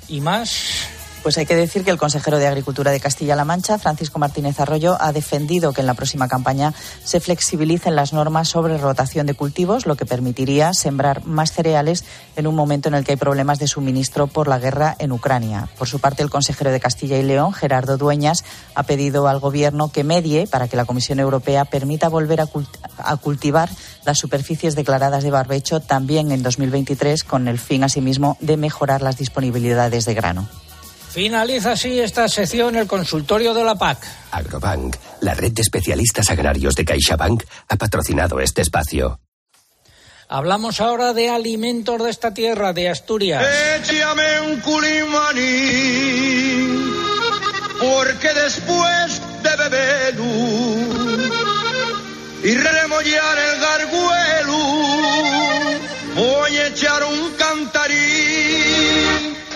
Y 0.10 0.20
más. 0.20 0.99
Pues 1.22 1.38
hay 1.38 1.46
que 1.46 1.56
decir 1.56 1.84
que 1.84 1.92
el 1.92 1.98
consejero 1.98 2.40
de 2.40 2.48
Agricultura 2.48 2.92
de 2.92 3.00
Castilla-La 3.02 3.44
Mancha, 3.44 3.78
Francisco 3.78 4.20
Martínez 4.20 4.60
Arroyo, 4.60 4.96
ha 5.00 5.12
defendido 5.12 5.74
que 5.74 5.82
en 5.82 5.88
la 5.88 5.94
próxima 5.94 6.30
campaña 6.30 6.74
se 7.04 7.20
flexibilicen 7.20 7.96
las 7.96 8.14
normas 8.14 8.48
sobre 8.48 8.78
rotación 8.78 9.28
de 9.28 9.34
cultivos, 9.34 9.86
lo 9.86 9.98
que 9.98 10.06
permitiría 10.06 10.74
sembrar 10.74 11.26
más 11.26 11.52
cereales 11.52 12.06
en 12.38 12.48
un 12.48 12.56
momento 12.56 12.88
en 12.88 12.96
el 12.96 13.04
que 13.04 13.12
hay 13.12 13.18
problemas 13.18 13.60
de 13.60 13.68
suministro 13.68 14.28
por 14.28 14.48
la 14.48 14.60
guerra 14.60 14.96
en 14.98 15.12
Ucrania. 15.12 15.68
Por 15.78 15.90
su 15.90 16.00
parte, 16.00 16.24
el 16.24 16.30
consejero 16.30 16.72
de 16.72 16.80
Castilla 16.80 17.18
y 17.18 17.24
León, 17.24 17.54
Gerardo 17.54 17.98
Dueñas, 17.98 18.46
ha 18.74 18.84
pedido 18.84 19.28
al 19.28 19.40
Gobierno 19.40 19.92
que 19.92 20.06
medie 20.06 20.48
para 20.48 20.70
que 20.70 20.78
la 20.78 20.86
Comisión 20.86 21.20
Europea 21.20 21.66
permita 21.66 22.08
volver 22.08 22.40
a, 22.40 22.48
a 22.98 23.18
cultivar 23.18 23.70
las 24.06 24.18
superficies 24.18 24.76
declaradas 24.76 25.24
de 25.24 25.32
barbecho 25.32 25.82
también 25.82 26.32
en 26.32 26.44
2023, 26.44 27.26
con 27.26 27.50
el 27.50 27.60
fin, 27.60 27.84
asimismo, 27.84 28.38
de 28.40 28.56
mejorar 28.56 29.02
las 29.02 29.18
disponibilidades 29.18 30.06
de 30.06 30.14
grano. 30.14 30.48
Finaliza 31.10 31.72
así 31.72 32.00
esta 32.00 32.28
sección 32.28 32.76
el 32.76 32.86
consultorio 32.88 33.54
de 33.54 33.64
la 33.64 33.76
PAC. 33.76 33.98
Agrobank, 34.32 34.96
la 35.22 35.34
red 35.34 35.52
de 35.52 35.64
especialistas 35.64 36.30
agrarios 36.30 36.76
de 36.76 36.86
CaixaBank, 36.86 37.44
ha 37.68 37.76
patrocinado 37.78 38.40
este 38.40 38.62
espacio. 38.62 39.20
Hablamos 40.28 40.80
ahora 40.80 41.14
de 41.14 41.32
alimentos 41.32 42.04
de 42.04 42.12
esta 42.12 42.32
tierra, 42.32 42.72
de 42.74 42.90
Asturias. 42.90 43.44
Échame 43.80 44.42
un 44.42 44.60
culimaní, 44.60 45.42
porque 47.80 48.32
después 48.36 49.20
de 49.42 49.56
beberlo 49.58 50.26
y 52.44 52.54
remollar 52.56 53.38
el 53.40 53.60
garguelo, 53.60 54.58
voy 56.16 56.58
a 56.58 56.68
echar 56.68 57.04
un 57.04 57.32
cantarín 57.32 57.79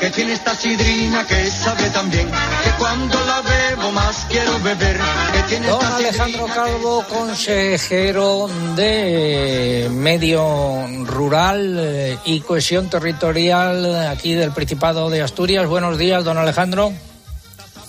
que 0.03 0.09
tiene 0.09 0.33
esta 0.33 0.53
sidrina 0.53 1.25
que 1.25 1.49
sabe 1.49 1.89
también 1.91 2.27
que 2.27 2.71
cuando 2.77 3.17
la 3.25 3.41
bebo 3.41 3.89
más 3.93 4.25
quiero 4.29 4.59
beber. 4.59 4.99
Que 5.31 5.43
tiene 5.43 5.67
Don 5.67 5.81
esta 5.81 5.95
Alejandro 5.95 6.45
Calvo, 6.47 7.05
consejero 7.07 8.49
de 8.75 9.87
Medio 9.89 10.85
Rural 11.05 11.77
eh, 11.79 12.17
y 12.25 12.41
Cohesión 12.41 12.89
Territorial 12.89 14.07
aquí 14.07 14.33
del 14.33 14.51
Principado 14.51 15.09
de 15.09 15.21
Asturias. 15.21 15.67
Buenos 15.67 15.97
días, 15.97 16.25
don 16.25 16.37
Alejandro. 16.37 16.91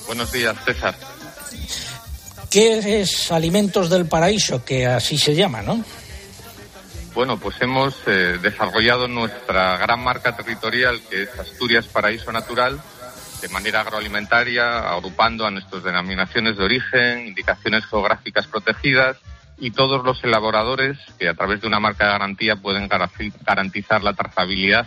Buenos 0.06 0.30
días, 0.30 0.54
César. 0.64 0.94
¿Qué 2.48 3.00
es 3.00 3.32
Alimentos 3.32 3.90
del 3.90 4.06
Paraíso? 4.06 4.64
Que 4.64 4.86
así 4.86 5.18
se 5.18 5.34
llama, 5.34 5.62
¿no? 5.62 5.84
Bueno, 7.14 7.38
pues 7.38 7.54
hemos 7.60 7.94
eh, 8.06 8.38
desarrollado 8.42 9.06
nuestra 9.06 9.76
gran 9.78 10.02
marca 10.02 10.36
territorial 10.36 11.00
que 11.08 11.22
es 11.22 11.38
Asturias 11.38 11.86
Paraíso 11.86 12.32
Natural 12.32 12.80
de 13.40 13.48
manera 13.50 13.80
agroalimentaria, 13.82 14.90
agrupando 14.90 15.46
a 15.46 15.50
nuestras 15.50 15.84
denominaciones 15.84 16.56
de 16.56 16.64
origen, 16.64 17.26
indicaciones 17.28 17.84
geográficas 17.86 18.46
protegidas 18.46 19.18
y 19.58 19.70
todos 19.70 20.02
los 20.04 20.24
elaboradores 20.24 20.98
que 21.18 21.28
a 21.28 21.34
través 21.34 21.60
de 21.60 21.68
una 21.68 21.78
marca 21.78 22.06
de 22.06 22.12
garantía 22.12 22.56
pueden 22.56 22.88
garanti- 22.88 23.32
garantizar 23.44 24.02
la 24.02 24.14
trazabilidad 24.14 24.86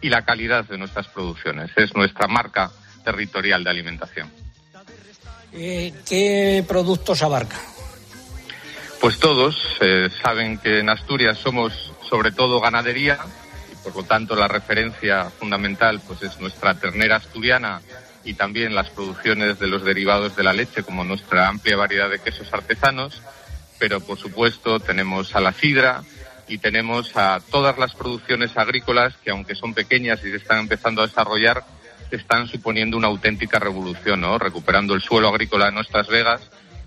y 0.00 0.08
la 0.08 0.24
calidad 0.24 0.64
de 0.64 0.78
nuestras 0.78 1.08
producciones. 1.08 1.70
Es 1.76 1.94
nuestra 1.94 2.28
marca 2.28 2.70
territorial 3.04 3.62
de 3.64 3.70
alimentación. 3.70 4.30
Eh, 5.52 5.92
¿Qué 6.08 6.64
productos 6.66 7.22
abarca? 7.22 7.56
Pues 9.00 9.20
todos 9.20 9.56
eh, 9.80 10.08
saben 10.22 10.58
que 10.58 10.80
en 10.80 10.88
Asturias 10.88 11.38
somos 11.38 11.92
sobre 12.08 12.32
todo 12.32 12.60
ganadería 12.60 13.18
y 13.72 13.76
por 13.76 13.94
lo 13.94 14.02
tanto 14.02 14.34
la 14.34 14.48
referencia 14.48 15.30
fundamental 15.30 16.00
pues 16.04 16.22
es 16.22 16.40
nuestra 16.40 16.74
ternera 16.74 17.16
asturiana 17.16 17.80
y 18.24 18.34
también 18.34 18.74
las 18.74 18.90
producciones 18.90 19.60
de 19.60 19.68
los 19.68 19.84
derivados 19.84 20.34
de 20.34 20.42
la 20.42 20.52
leche 20.52 20.82
como 20.82 21.04
nuestra 21.04 21.46
amplia 21.46 21.76
variedad 21.76 22.10
de 22.10 22.18
quesos 22.18 22.52
artesanos, 22.52 23.22
pero 23.78 24.00
por 24.00 24.18
supuesto 24.18 24.80
tenemos 24.80 25.36
a 25.36 25.40
la 25.40 25.52
sidra 25.52 26.02
y 26.48 26.58
tenemos 26.58 27.16
a 27.16 27.40
todas 27.52 27.78
las 27.78 27.94
producciones 27.94 28.56
agrícolas 28.56 29.14
que 29.22 29.30
aunque 29.30 29.54
son 29.54 29.74
pequeñas 29.74 30.18
y 30.24 30.30
se 30.30 30.36
están 30.36 30.58
empezando 30.58 31.02
a 31.02 31.06
desarrollar 31.06 31.62
están 32.10 32.48
suponiendo 32.48 32.96
una 32.96 33.08
auténtica 33.08 33.58
revolución, 33.58 34.22
¿no? 34.22 34.38
Recuperando 34.38 34.94
el 34.94 35.02
suelo 35.02 35.28
agrícola 35.28 35.66
de 35.66 35.72
nuestras 35.72 36.08
vegas 36.08 36.40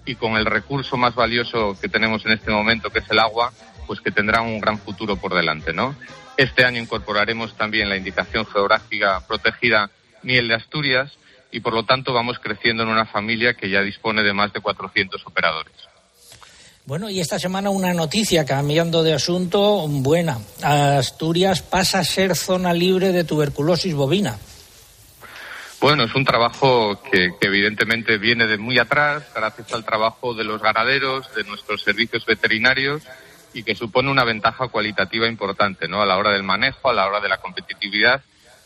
y 0.06 0.16
con 0.16 0.36
el 0.38 0.46
recurso 0.46 0.98
más 0.98 1.16
valioso 1.16 1.78
que 1.80 1.90
tenemos 1.90 2.26
en 2.26 2.34
este 2.34 2.52
momento, 2.52 2.90
que 2.90 3.00
es 3.00 3.10
el 3.10 3.20
agua, 3.20 3.54
pues 3.88 4.02
que 4.02 4.12
tendrá 4.12 4.42
un 4.42 4.60
gran 4.60 4.80
futuro 4.80 5.16
por 5.18 5.34
delante, 5.34 5.74
¿no? 5.74 5.96
Este 6.38 6.66
año 6.66 6.82
incorporaremos 6.82 7.56
también 7.56 7.90
la 7.90 7.98
indicación 7.98 8.46
geográfica 8.46 9.22
protegida 9.28 9.92
miel 10.24 10.48
de 10.48 10.56
Asturias 10.56 11.12
y 11.52 11.60
por 11.60 11.74
lo 11.74 11.84
tanto 11.84 12.14
vamos 12.14 12.40
creciendo 12.40 12.84
en 12.84 12.90
una 12.90 13.06
familia 13.06 13.54
que 13.54 13.70
ya 13.70 13.82
dispone 13.82 14.24
de 14.24 14.34
más 14.34 14.54
de 14.54 14.62
400 14.62 15.26
operadores. 15.28 15.74
Bueno, 16.86 17.10
y 17.10 17.20
esta 17.20 17.38
semana 17.38 17.70
una 17.70 17.94
noticia, 17.94 18.44
cambiando 18.44 19.04
de 19.04 19.14
asunto, 19.14 19.88
buena. 19.88 20.40
Asturias 20.64 21.62
pasa 21.62 22.00
a 22.00 22.04
ser 22.04 22.36
zona 22.36 22.74
libre 22.74 23.12
de 23.12 23.24
tuberculosis 23.24 23.94
bovina. 23.94 24.38
Bueno, 25.82 26.04
es 26.04 26.13
un 26.13 26.26
trabajo 26.26 27.02
que, 27.12 27.32
que, 27.41 27.48
evidentemente 27.48 28.20
viene 28.20 28.46
de 28.46 28.60
muy 28.60 28.78
atrás, 28.78 29.28
gracias 29.36 29.74
al 29.74 29.84
trabajo 29.84 30.36
de 30.36 30.44
los 30.44 30.62
ganaderos, 30.62 31.34
de 31.34 31.44
nuestros 31.44 31.82
servicios 31.82 32.24
veterinarios 32.24 33.02
y 33.56 33.63
que 33.63 33.74
supone 33.74 34.12
una 34.12 34.24
ventaja 34.24 34.67
cualitativa 34.67 35.28
importante, 35.28 35.88
¿no? 35.88 36.04
A 36.04 36.06
la 36.06 36.17
hora 36.17 36.34
del 36.34 36.44
manejo, 36.44 36.91
a 36.91 36.94
la 36.94 37.08
hora 37.08 37.20
de 37.20 37.30
la 37.30 37.38
competitividad 37.38 38.22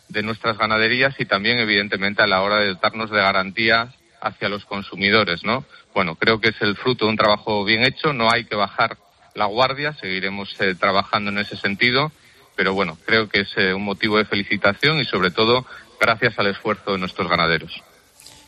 de 0.10 0.23
nuestras 0.23 0.58
ganaderías 0.58 1.15
y 1.17 1.25
también, 1.25 1.58
evidentemente, 1.58 2.21
a 2.21 2.28
la 2.28 2.41
hora 2.41 2.58
de 2.58 2.67
dotarnos 2.67 3.10
de 3.10 3.21
garantías 3.21 3.95
hacia 4.19 4.49
los 4.49 4.65
consumidores, 4.65 5.45
¿no? 5.45 5.63
Bueno, 5.93 6.15
creo 6.15 6.41
que 6.41 6.49
es 6.49 6.62
el 6.62 6.75
fruto 6.75 7.06
de 7.06 7.12
un 7.12 7.17
trabajo 7.17 7.63
bien 7.63 7.86
hecho, 7.86 8.12
no 8.12 8.30
hay 8.30 8.43
que 8.43 8.58
bajar 8.58 8.97
la 9.36 9.45
guardia, 9.45 9.93
seguiremos 9.93 10.54
eh, 10.60 10.75
trabajando 10.75 11.32
en 11.32 11.38
ese 11.38 11.56
sentido, 11.56 12.12
pero 12.58 12.73
bueno, 12.73 12.97
creo 13.06 13.30
que 13.30 13.41
es 13.41 13.58
eh, 13.58 13.73
un 13.73 13.84
motivo 13.84 14.17
de 14.17 14.25
felicitación 14.25 14.99
y 14.99 15.06
sobre 15.06 15.32
todo 15.32 15.65
gracias 15.99 16.34
al 16.38 16.47
esfuerzo 16.47 16.93
de 16.93 16.97
nuestros 16.99 17.29
ganaderos. 17.29 17.71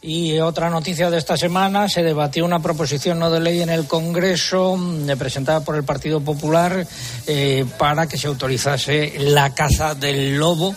Y 0.02 0.40
otra 0.40 0.70
noticia 0.70 1.10
de 1.10 1.18
esta 1.18 1.38
semana, 1.38 1.90
se 1.90 2.04
debatió 2.04 2.46
una 2.46 2.60
proposición 2.60 3.18
no 3.18 3.32
de 3.32 3.40
ley 3.40 3.62
en 3.62 3.70
el 3.70 3.88
Congreso 3.88 4.78
eh, 5.08 5.16
presentada 5.18 5.66
por 5.66 5.76
el 5.76 5.84
Partido 5.84 6.22
Popular 6.22 6.86
eh, 7.26 7.66
para 7.80 8.08
que 8.08 8.18
se 8.18 8.28
autorizase 8.28 9.16
la 9.18 9.56
caza 9.56 9.96
del 9.96 10.38
lobo 10.38 10.76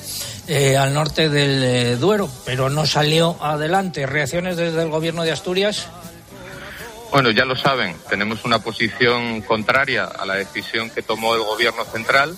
eh, 0.48 0.76
al 0.76 0.94
norte 0.94 1.28
del 1.28 1.62
eh, 1.62 1.96
Duero, 1.96 2.28
pero 2.44 2.70
no 2.70 2.86
salió 2.86 3.36
adelante. 3.40 4.06
¿Reacciones 4.06 4.56
desde 4.56 4.82
el 4.82 4.88
Gobierno 4.88 5.22
de 5.22 5.32
Asturias? 5.32 5.86
Bueno, 7.12 7.30
ya 7.30 7.44
lo 7.44 7.56
saben, 7.56 7.94
tenemos 8.08 8.44
una 8.44 8.60
posición 8.60 9.42
contraria 9.42 10.04
a 10.04 10.24
la 10.26 10.34
decisión 10.34 10.90
que 10.90 11.02
tomó 11.02 11.34
el 11.34 11.42
Gobierno 11.42 11.84
central 11.84 12.36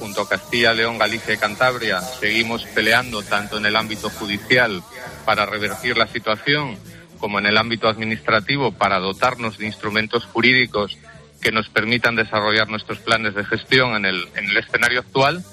junto 0.00 0.22
a 0.22 0.28
Castilla, 0.28 0.72
León, 0.72 0.98
Galicia 0.98 1.34
y 1.34 1.36
Cantabria, 1.36 2.00
seguimos 2.00 2.64
peleando 2.64 3.22
tanto 3.22 3.58
en 3.58 3.66
el 3.66 3.76
ámbito 3.76 4.08
judicial 4.10 4.82
para 5.26 5.46
revertir 5.46 5.96
la 5.96 6.08
situación 6.08 6.76
como 7.18 7.38
en 7.38 7.46
el 7.46 7.58
ámbito 7.58 7.86
administrativo 7.86 8.72
para 8.72 8.98
dotarnos 8.98 9.58
de 9.58 9.66
instrumentos 9.66 10.24
jurídicos 10.24 10.96
que 11.40 11.52
nos 11.52 11.68
permitan 11.68 12.16
desarrollar 12.16 12.68
nuestros 12.68 12.98
planes 12.98 13.34
de 13.34 13.44
gestión 13.44 13.94
en 13.94 14.06
el, 14.06 14.26
en 14.34 14.46
el 14.46 14.56
escenario 14.56 15.00
actual. 15.00 15.44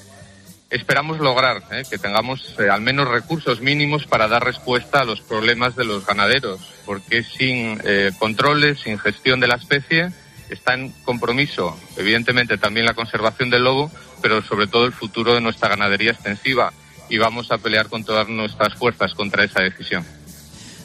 Esperamos 0.69 1.19
lograr 1.19 1.63
eh, 1.71 1.83
que 1.89 1.97
tengamos 1.97 2.55
eh, 2.59 2.69
al 2.69 2.81
menos 2.81 3.07
recursos 3.07 3.61
mínimos 3.61 4.05
para 4.05 4.27
dar 4.27 4.43
respuesta 4.43 5.01
a 5.01 5.05
los 5.05 5.21
problemas 5.21 5.75
de 5.75 5.85
los 5.85 6.05
ganaderos, 6.05 6.59
porque 6.85 7.23
sin 7.23 7.79
eh, 7.83 8.11
controles, 8.17 8.79
sin 8.81 8.97
gestión 8.97 9.39
de 9.39 9.47
la 9.47 9.55
especie, 9.55 10.11
está 10.49 10.73
en 10.73 10.91
compromiso, 11.03 11.77
evidentemente, 11.95 12.57
también 12.57 12.85
la 12.85 12.93
conservación 12.93 13.49
del 13.49 13.63
lobo, 13.63 13.91
pero 14.21 14.41
sobre 14.41 14.67
todo 14.67 14.85
el 14.85 14.93
futuro 14.93 15.33
de 15.33 15.41
nuestra 15.41 15.69
ganadería 15.69 16.11
extensiva 16.11 16.71
y 17.09 17.17
vamos 17.17 17.51
a 17.51 17.57
pelear 17.57 17.87
con 17.89 18.03
todas 18.03 18.27
nuestras 18.27 18.73
fuerzas 18.75 19.13
contra 19.13 19.43
esa 19.43 19.61
decisión. 19.61 20.05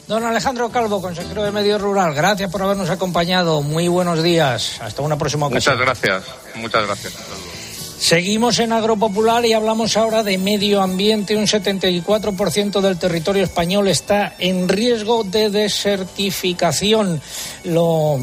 Don 0.07 0.23
Alejandro 0.23 0.69
Calvo, 0.69 1.01
consejero 1.01 1.43
de 1.43 1.51
Medio 1.51 1.77
Rural, 1.77 2.13
gracias 2.13 2.51
por 2.51 2.61
habernos 2.61 2.89
acompañado. 2.89 3.61
Muy 3.61 3.87
buenos 3.87 4.21
días. 4.21 4.81
Hasta 4.81 5.01
una 5.01 5.17
próxima 5.17 5.47
ocasión. 5.47 5.75
Muchas 5.77 5.85
gracias. 5.85 6.23
Muchas 6.55 6.85
gracias. 6.85 7.13
Seguimos 8.03 8.59
en 8.59 8.73
Agropopular 8.73 9.45
y 9.45 9.53
hablamos 9.53 9.95
ahora 9.95 10.23
de 10.23 10.37
medio 10.37 10.81
ambiente. 10.81 11.37
Un 11.37 11.47
74% 11.47 12.81
del 12.81 12.99
territorio 12.99 13.45
español 13.45 13.87
está 13.87 14.35
en 14.39 14.67
riesgo 14.67 15.23
de 15.23 15.49
desertificación. 15.49 17.21
Lo 17.63 18.19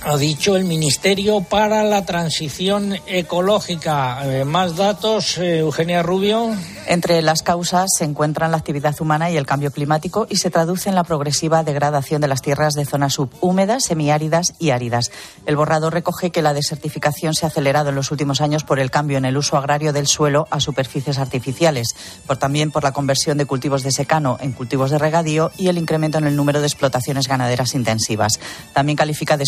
ha 0.00 0.16
dicho 0.16 0.56
el 0.56 0.64
Ministerio 0.64 1.40
para 1.40 1.82
la 1.82 2.04
Transición 2.04 2.94
Ecológica. 3.06 4.20
Eh, 4.24 4.44
más 4.44 4.76
datos, 4.76 5.38
eh, 5.38 5.58
Eugenia 5.58 6.02
Rubio. 6.02 6.54
Entre 6.86 7.20
las 7.20 7.42
causas 7.42 7.90
se 7.98 8.04
encuentran 8.04 8.50
la 8.50 8.56
actividad 8.56 8.94
humana 9.00 9.30
y 9.30 9.36
el 9.36 9.44
cambio 9.44 9.70
climático 9.70 10.26
y 10.30 10.36
se 10.36 10.50
traduce 10.50 10.88
en 10.88 10.94
la 10.94 11.04
progresiva 11.04 11.62
degradación 11.62 12.20
de 12.20 12.28
las 12.28 12.40
tierras 12.40 12.74
de 12.74 12.86
zonas 12.86 13.14
subhúmedas, 13.14 13.84
semiáridas 13.84 14.54
y 14.58 14.70
áridas. 14.70 15.10
El 15.44 15.56
borrador 15.56 15.92
recoge 15.92 16.30
que 16.30 16.42
la 16.42 16.54
desertificación 16.54 17.34
se 17.34 17.44
ha 17.44 17.48
acelerado 17.48 17.90
en 17.90 17.96
los 17.96 18.10
últimos 18.10 18.40
años 18.40 18.64
por 18.64 18.78
el 18.78 18.90
cambio 18.90 19.18
en 19.18 19.26
el 19.26 19.36
uso 19.36 19.58
agrario 19.58 19.92
del 19.92 20.06
suelo 20.06 20.46
a 20.50 20.60
superficies 20.60 21.18
artificiales, 21.18 21.94
por 22.26 22.38
también 22.38 22.70
por 22.70 22.84
la 22.84 22.92
conversión 22.92 23.36
de 23.36 23.46
cultivos 23.46 23.82
de 23.82 23.92
secano 23.92 24.38
en 24.40 24.52
cultivos 24.52 24.90
de 24.90 24.98
regadío 24.98 25.50
y 25.58 25.68
el 25.68 25.76
incremento 25.76 26.18
en 26.18 26.26
el 26.26 26.36
número 26.36 26.60
de 26.60 26.68
explotaciones 26.68 27.28
ganaderas 27.28 27.74
intensivas. 27.74 28.40
También 28.72 28.96
califica 28.96 29.36
de 29.36 29.44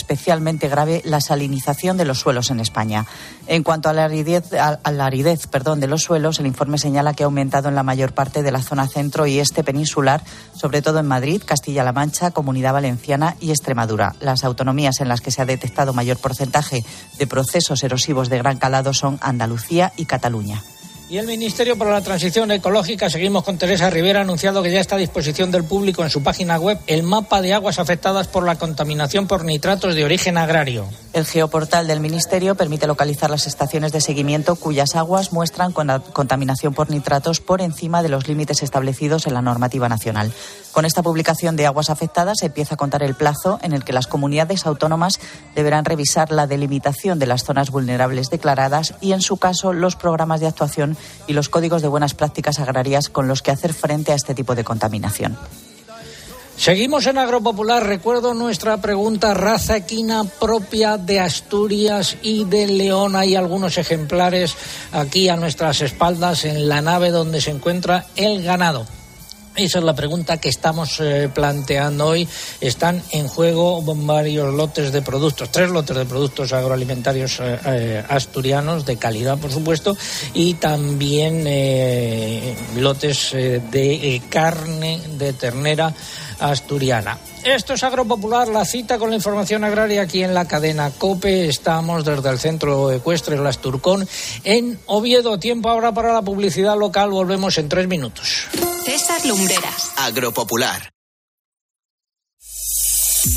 grave 0.69 1.03
la 1.05 1.21
salinización 1.21 1.97
de 1.97 2.05
los 2.05 2.19
suelos 2.19 2.51
en 2.51 2.61
España. 2.61 3.07
En 3.47 3.63
cuanto 3.63 3.89
a 3.89 3.93
la 3.93 4.05
aridez, 4.05 4.53
a 4.55 4.91
la 4.91 5.07
aridez 5.07 5.47
perdón, 5.47 5.81
de 5.81 5.87
los 5.87 6.03
suelos, 6.03 6.41
el 6.41 6.47
informe 6.47 6.79
señala 6.79 7.15
que 7.15 7.23
ha 7.23 7.27
aumentado 7.27 7.69
en 7.69 7.75
la 7.75 7.83
mayor 7.83 8.13
parte 8.13 8.43
de 8.43 8.53
la 8.53 8.63
zona 8.63 8.89
centro 8.89 9.27
y 9.27 9.39
este 9.39 9.65
peninsular, 9.65 10.23
sobre 10.55 10.83
todo 10.83 10.99
en 10.99 11.07
Madrid, 11.07 11.43
Castilla-La 11.45 11.93
Mancha, 11.93 12.31
Comunidad 12.31 12.73
Valenciana 12.73 13.37
y 13.41 13.51
Extremadura. 13.51 14.15
Las 14.21 14.45
autonomías 14.45 15.01
en 15.01 15.09
las 15.09 15.21
que 15.21 15.31
se 15.31 15.43
ha 15.43 15.47
detectado 15.47 15.93
mayor 15.93 16.19
porcentaje 16.19 16.85
de 17.19 17.27
procesos 17.27 17.83
erosivos 17.83 18.29
de 18.29 18.39
gran 18.39 18.59
calado 18.59 18.93
son 18.93 19.19
Andalucía 19.21 19.93
y 19.97 20.07
Cataluña. 20.07 20.63
Y 21.11 21.19
el 21.19 21.27
Ministerio 21.27 21.77
para 21.77 21.91
la 21.91 22.03
Transición 22.03 22.53
Ecológica, 22.53 23.11
seguimos 23.11 23.43
con 23.43 23.59
Teresa 23.59 23.91
Rivera, 23.91 24.21
ha 24.21 24.23
anunciado 24.23 24.63
que 24.63 24.71
ya 24.71 24.79
está 24.79 24.95
a 24.95 24.99
disposición 24.99 25.51
del 25.51 25.65
público 25.65 26.05
en 26.05 26.11
su 26.11 26.23
página 26.23 26.57
web 26.57 26.79
el 26.87 27.03
mapa 27.03 27.43
de 27.43 27.53
aguas 27.53 27.81
afectadas 27.81 28.29
por 28.29 28.47
la 28.47 28.55
contaminación 28.55 29.27
por 29.27 29.45
nitratos 29.45 29.97
de 29.97 30.05
origen 30.05 30.39
agrario. 30.39 30.87
El 31.13 31.27
geoportal 31.27 31.89
del 31.89 31.99
Ministerio 31.99 32.55
permite 32.55 32.87
localizar 32.87 33.29
las 33.29 33.49
estaciones 33.49 33.91
de 33.91 34.01
seguimiento 34.01 34.55
cuyas 34.55 34.95
aguas 34.95 35.33
muestran 35.33 35.73
contaminación 35.73 36.75
por 36.75 36.91
nitratos 36.91 37.41
por 37.41 37.61
encima 37.61 38.05
de 38.05 38.09
los 38.09 38.29
límites 38.29 38.63
establecidos 38.63 39.27
en 39.27 39.35
la 39.35 39.43
normativa 39.43 39.89
nacional. 39.89 40.33
Con 40.71 40.85
esta 40.85 41.03
publicación 41.03 41.57
de 41.57 41.67
aguas 41.67 41.91
afectadas 41.91 42.39
se 42.39 42.47
empieza 42.47 42.75
a 42.75 42.79
contar 42.79 43.03
el 43.03 43.17
plazo 43.17 43.59
en 43.63 43.73
el 43.73 43.83
que 43.83 43.93
las 43.93 44.07
comunidades 44.07 44.65
autónomas 44.65 45.15
deberán 45.57 45.85
revisar 45.85 46.31
la 46.31 46.47
delimitación 46.47 47.19
de 47.19 47.27
las 47.27 47.43
zonas 47.43 47.73
vulnerables 47.73 48.31
declaradas 48.31 48.95
y, 49.01 49.11
en 49.11 49.21
su 49.21 49.37
caso, 49.39 49.73
los 49.73 49.97
programas 49.97 50.39
de 50.39 50.47
actuación 50.47 50.97
y 51.27 51.33
los 51.33 51.49
códigos 51.49 51.83
de 51.83 51.89
buenas 51.89 52.15
prácticas 52.15 52.59
agrarias 52.59 53.09
con 53.09 53.29
los 53.29 53.43
que 53.43 53.51
hacer 53.51 53.73
frente 53.75 54.13
a 54.13 54.15
este 54.15 54.35
tipo 54.35 54.55
de 54.55 54.65
contaminación. 54.65 55.37
Seguimos 56.61 57.07
en 57.07 57.17
Agropopular. 57.17 57.87
Recuerdo 57.87 58.35
nuestra 58.35 58.77
pregunta, 58.83 59.33
raza 59.33 59.79
equina 59.79 60.25
propia 60.25 60.99
de 60.99 61.19
Asturias 61.19 62.19
y 62.21 62.45
de 62.45 62.67
León. 62.67 63.17
Hay 63.17 63.35
algunos 63.35 63.79
ejemplares 63.79 64.55
aquí 64.93 65.31
a 65.31 65.37
nuestras 65.37 65.81
espaldas 65.81 66.45
en 66.45 66.69
la 66.69 66.83
nave 66.83 67.13
donde 67.13 67.41
se 67.41 67.51
encuentra 67.51 68.05
el 68.15 68.43
ganado. 68.43 68.85
Esa 69.57 69.79
es 69.79 69.85
la 69.85 69.95
pregunta 69.95 70.39
que 70.39 70.49
estamos 70.49 71.01
eh, 71.01 71.29
planteando 71.35 72.07
hoy. 72.07 72.27
Están 72.61 73.03
en 73.11 73.27
juego 73.27 73.83
varios 73.83 74.55
lotes 74.55 74.93
de 74.93 75.03
productos, 75.03 75.51
tres 75.51 75.71
lotes 75.71 75.97
de 75.97 76.07
productos 76.07 76.53
agroalimentarios 76.53 77.41
eh, 77.41 77.59
eh, 77.67 78.05
asturianos 78.09 78.87
de 78.87 78.97
calidad, 78.97 79.39
por 79.39 79.51
supuesto, 79.51 79.97
y 80.35 80.55
también 80.55 81.45
lotes 82.77 83.33
de 83.33 84.23
carne 84.31 85.01
de 85.19 85.33
ternera 85.33 85.93
asturiana. 86.39 87.19
Esto 87.45 87.73
es 87.73 87.83
Agropopular, 87.83 88.49
la 88.49 88.65
cita 88.65 88.99
con 88.99 89.11
la 89.11 89.17
información 89.17 89.65
agraria 89.65 90.03
aquí 90.03 90.23
en 90.23 90.35
la 90.35 90.47
cadena 90.47 90.91
COPE. 90.91 91.49
Estamos 91.49 92.05
desde 92.05 92.29
el 92.29 92.39
centro 92.39 92.93
ecuestre 92.93 93.39
Las 93.39 93.59
Turcón 93.59 94.07
en 94.45 94.79
Oviedo. 94.87 95.39
Tiempo 95.39 95.71
ahora 95.71 95.93
para 95.93 96.13
la 96.13 96.23
publicidad 96.23 96.79
local. 96.79 97.11
Volvemos 97.11 97.57
en 97.59 97.69
tres 97.69 97.89
minutos. 97.89 98.49
César 98.85 99.25
Lumbreras. 99.25 99.93
Agropopular. 99.97 100.91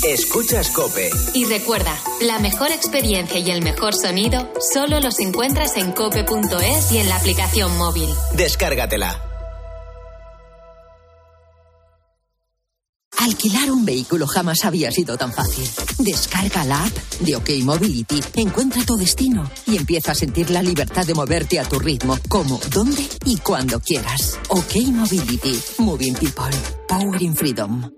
Escuchas 0.03 0.69
Cope. 0.69 1.09
Y 1.33 1.45
recuerda, 1.45 1.97
la 2.21 2.39
mejor 2.39 2.71
experiencia 2.71 3.39
y 3.39 3.51
el 3.51 3.61
mejor 3.61 3.93
sonido 3.93 4.51
solo 4.73 4.99
los 4.99 5.19
encuentras 5.19 5.77
en 5.77 5.91
cope.es 5.93 6.91
y 6.91 6.97
en 6.97 7.09
la 7.09 7.15
aplicación 7.15 7.77
móvil. 7.77 8.09
Descárgatela. 8.33 9.32
Alquilar 13.23 13.71
un 13.71 13.85
vehículo 13.85 14.27
jamás 14.27 14.65
había 14.65 14.91
sido 14.91 15.15
tan 15.15 15.31
fácil. 15.31 15.65
Descarga 15.97 16.65
la 16.65 16.83
app 16.83 16.93
de 17.21 17.37
OK 17.37 17.51
Mobility, 17.61 18.19
encuentra 18.35 18.83
tu 18.83 18.97
destino 18.97 19.49
y 19.65 19.77
empieza 19.77 20.11
a 20.11 20.15
sentir 20.15 20.49
la 20.49 20.61
libertad 20.61 21.05
de 21.05 21.13
moverte 21.13 21.57
a 21.57 21.63
tu 21.63 21.79
ritmo, 21.79 22.19
como, 22.27 22.59
dónde 22.69 23.07
y 23.23 23.37
cuando 23.37 23.79
quieras. 23.79 24.37
OK 24.49 24.75
Mobility, 24.91 25.57
Moving 25.77 26.15
People, 26.15 26.57
Powering 26.89 27.33
Freedom. 27.33 27.89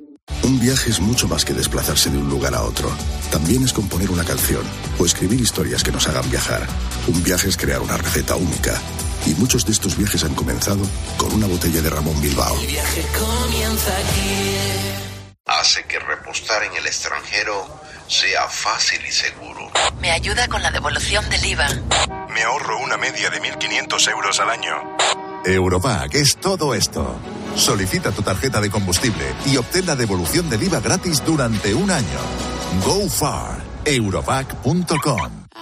Un 0.44 0.60
viaje 0.60 0.92
es 0.92 1.00
mucho 1.00 1.28
más 1.28 1.44
que 1.44 1.56
desplazarse 1.56 2.12
de 2.12 2.20
un 2.20 2.30
lugar 2.30 2.54
a 2.54 2.62
otro. 2.62 2.92
También 3.32 3.64
es 3.64 3.74
componer 3.74 4.12
una 4.12 4.24
canción 4.24 4.62
o 5.00 5.06
escribir 5.08 5.42
historias 5.42 5.84
que 5.84 5.92
nos 5.92 6.08
hagan 6.08 6.30
viajar. 6.30 6.68
Un 7.08 7.24
viaje 7.24 7.50
es 7.50 7.58
crear 7.58 7.82
una 7.82 7.98
receta 7.98 8.36
única. 8.36 8.80
Y 9.26 9.32
muchos 9.40 9.66
de 9.66 9.72
estos 9.72 9.98
viajes 9.98 10.24
han 10.24 10.36
comenzado 10.36 10.86
con 11.18 11.34
una 11.34 11.48
botella 11.48 11.82
de 11.82 11.90
Ramón 11.90 12.22
Bilbao. 12.22 12.60
El 12.62 12.68
viaje 12.68 13.02
comienza 13.18 13.92
aquí 13.98 15.05
en 16.64 16.76
el 16.76 16.86
extranjero 16.86 17.68
sea 18.08 18.48
fácil 18.48 19.06
y 19.06 19.12
seguro. 19.12 19.72
Me 20.00 20.12
ayuda 20.12 20.48
con 20.48 20.62
la 20.62 20.72
devolución 20.72 21.28
del 21.30 21.46
IVA. 21.46 21.68
Me 22.30 22.44
ahorro 22.44 22.80
una 22.80 22.98
media 22.98 23.30
de 23.30 23.42
1.500 23.42 24.12
euros 24.12 24.40
al 24.40 24.50
año. 24.50 24.98
Europac 25.46 26.14
es 26.16 26.38
todo 26.38 26.74
esto. 26.74 27.16
Solicita 27.56 28.12
tu 28.12 28.22
tarjeta 28.22 28.60
de 28.60 28.70
combustible 28.70 29.26
y 29.46 29.58
obtén 29.58 29.86
la 29.86 29.96
devolución 29.96 30.50
del 30.50 30.64
IVA 30.64 30.80
gratis 30.80 31.24
durante 31.24 31.74
un 31.74 31.92
año. 31.92 32.20
Go 32.84 33.10
far. 33.10 33.64
Europac.com 33.86 35.45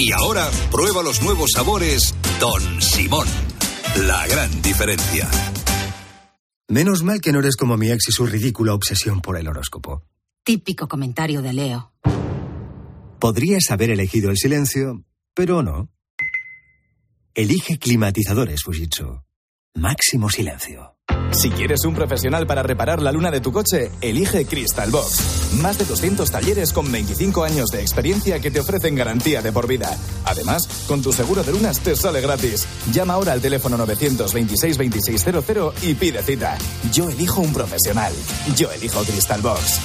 Y 0.00 0.12
ahora 0.12 0.50
prueba 0.70 1.02
los 1.02 1.20
nuevos 1.20 1.50
sabores 1.54 2.14
Don 2.40 2.80
Simón. 2.80 3.28
La 4.06 4.26
gran 4.26 4.62
diferencia. 4.62 5.28
Menos 6.68 7.02
mal 7.02 7.20
que 7.20 7.32
no 7.32 7.40
eres 7.40 7.54
como 7.54 7.76
mi 7.76 7.90
ex 7.90 8.08
y 8.08 8.12
su 8.12 8.24
ridícula 8.24 8.72
obsesión 8.72 9.20
por 9.20 9.36
el 9.36 9.46
horóscopo. 9.46 10.02
Típico 10.42 10.88
comentario 10.88 11.42
de 11.42 11.52
Leo. 11.52 11.92
Podrías 13.18 13.70
haber 13.70 13.90
elegido 13.90 14.30
el 14.30 14.38
silencio, 14.38 15.04
pero 15.34 15.62
no. 15.62 15.90
Elige 17.34 17.78
climatizadores 17.78 18.62
Fujitsu. 18.62 19.22
Máximo 19.74 20.30
silencio. 20.30 20.96
Si 21.32 21.50
quieres 21.50 21.84
un 21.84 21.94
profesional 21.94 22.46
para 22.46 22.62
reparar 22.62 23.00
la 23.00 23.12
luna 23.12 23.30
de 23.30 23.40
tu 23.40 23.52
coche, 23.52 23.90
elige 24.00 24.44
Crystal 24.44 24.90
Box. 24.90 25.52
Más 25.62 25.78
de 25.78 25.84
200 25.84 26.30
talleres 26.30 26.72
con 26.72 26.90
25 26.90 27.44
años 27.44 27.70
de 27.70 27.80
experiencia 27.80 28.40
que 28.40 28.50
te 28.50 28.60
ofrecen 28.60 28.94
garantía 28.94 29.40
de 29.40 29.52
por 29.52 29.66
vida. 29.66 29.96
Además, 30.24 30.68
con 30.86 31.00
tu 31.02 31.12
seguro 31.12 31.42
de 31.42 31.52
lunas 31.52 31.80
te 31.80 31.96
sale 31.96 32.20
gratis. 32.20 32.66
Llama 32.92 33.14
ahora 33.14 33.32
al 33.32 33.40
teléfono 33.40 33.76
926 33.78 34.76
2600 34.76 35.74
y 35.82 35.94
pide 35.94 36.22
cita. 36.22 36.58
Yo 36.92 37.08
elijo 37.08 37.40
un 37.40 37.52
profesional. 37.52 38.12
Yo 38.56 38.70
elijo 38.72 39.02
Crystal 39.02 39.40
Box. 39.40 39.80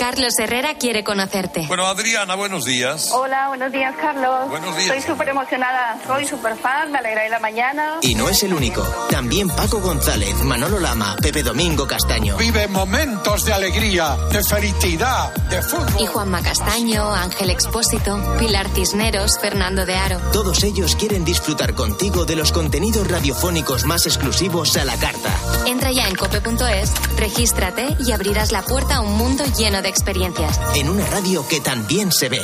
Carlos 0.00 0.32
Herrera 0.38 0.76
quiere 0.76 1.04
conocerte. 1.04 1.66
Bueno, 1.68 1.84
Adriana, 1.84 2.34
buenos 2.34 2.64
días. 2.64 3.10
Hola, 3.12 3.48
buenos 3.48 3.70
días, 3.70 3.94
Carlos. 4.00 4.48
Buenos 4.48 4.74
días. 4.74 4.96
Estoy 4.96 5.12
súper 5.12 5.28
emocionada. 5.28 5.98
Soy 6.06 6.24
súper 6.24 6.56
fan, 6.56 6.90
me 6.90 7.00
alegra 7.00 7.24
de 7.24 7.28
la 7.28 7.38
mañana. 7.38 7.98
Y 8.00 8.14
no 8.14 8.30
es 8.30 8.42
el 8.42 8.54
único. 8.54 8.82
También 9.10 9.50
Paco 9.50 9.78
González, 9.80 10.34
Manolo 10.36 10.80
Lama, 10.80 11.16
Pepe 11.20 11.42
Domingo 11.42 11.86
Castaño. 11.86 12.38
Vive 12.38 12.66
momentos 12.68 13.44
de 13.44 13.52
alegría, 13.52 14.16
de 14.32 14.42
felicidad, 14.42 15.34
de 15.50 15.60
fútbol. 15.60 16.00
Y 16.00 16.06
Juanma 16.06 16.42
Castaño, 16.42 17.12
Ángel 17.12 17.50
Expósito, 17.50 18.36
Pilar 18.38 18.70
Cisneros, 18.70 19.38
Fernando 19.38 19.84
de 19.84 19.96
Aro. 19.96 20.18
Todos 20.32 20.64
ellos 20.64 20.96
quieren 20.96 21.26
disfrutar 21.26 21.74
contigo 21.74 22.24
de 22.24 22.36
los 22.36 22.52
contenidos 22.52 23.06
radiofónicos 23.06 23.84
más 23.84 24.06
exclusivos 24.06 24.78
a 24.78 24.86
la 24.86 24.96
carta. 24.96 25.36
Entra 25.66 25.92
ya 25.92 26.08
en 26.08 26.16
cope.es, 26.16 26.94
regístrate 27.18 27.98
y 28.00 28.12
abrirás 28.12 28.50
la 28.50 28.62
puerta 28.62 28.96
a 28.96 29.00
un 29.02 29.18
mundo 29.18 29.44
lleno 29.58 29.82
de 29.82 29.89
experiencias. 29.90 30.58
En 30.74 30.88
una 30.88 31.04
radio 31.06 31.46
que 31.46 31.60
también 31.60 32.10
se 32.10 32.28
ve. 32.28 32.40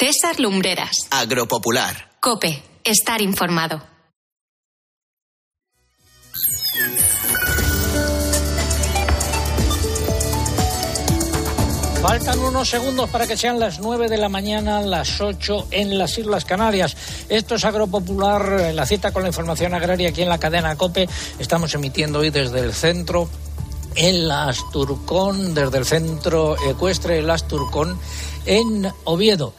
César 0.00 0.38
Lumbreras. 0.40 1.08
Agropopular. 1.10 2.12
Cope. 2.20 2.62
Estar 2.84 3.20
informado. 3.20 3.82
Faltan 12.02 12.38
unos 12.38 12.70
segundos 12.70 13.10
para 13.10 13.26
que 13.26 13.36
sean 13.36 13.58
las 13.58 13.80
9 13.80 14.08
de 14.08 14.18
la 14.18 14.28
mañana, 14.28 14.80
las 14.82 15.20
8 15.20 15.66
en 15.72 15.98
las 15.98 16.16
Islas 16.16 16.44
Canarias. 16.44 16.96
Esto 17.28 17.56
es 17.56 17.64
Agropopular, 17.64 18.72
la 18.72 18.86
cita 18.86 19.12
con 19.12 19.22
la 19.22 19.28
información 19.28 19.74
agraria 19.74 20.10
aquí 20.10 20.22
en 20.22 20.28
la 20.28 20.38
cadena 20.38 20.76
COPE. 20.76 21.08
Estamos 21.40 21.74
emitiendo 21.74 22.20
hoy 22.20 22.30
desde 22.30 22.60
el 22.60 22.72
centro, 22.72 23.28
el 23.96 24.30
Asturcón, 24.30 25.54
desde 25.54 25.78
el 25.78 25.84
centro 25.84 26.56
ecuestre, 26.68 27.18
el 27.18 27.28
Asturcón, 27.30 27.98
en 28.46 28.92
Oviedo. 29.02 29.54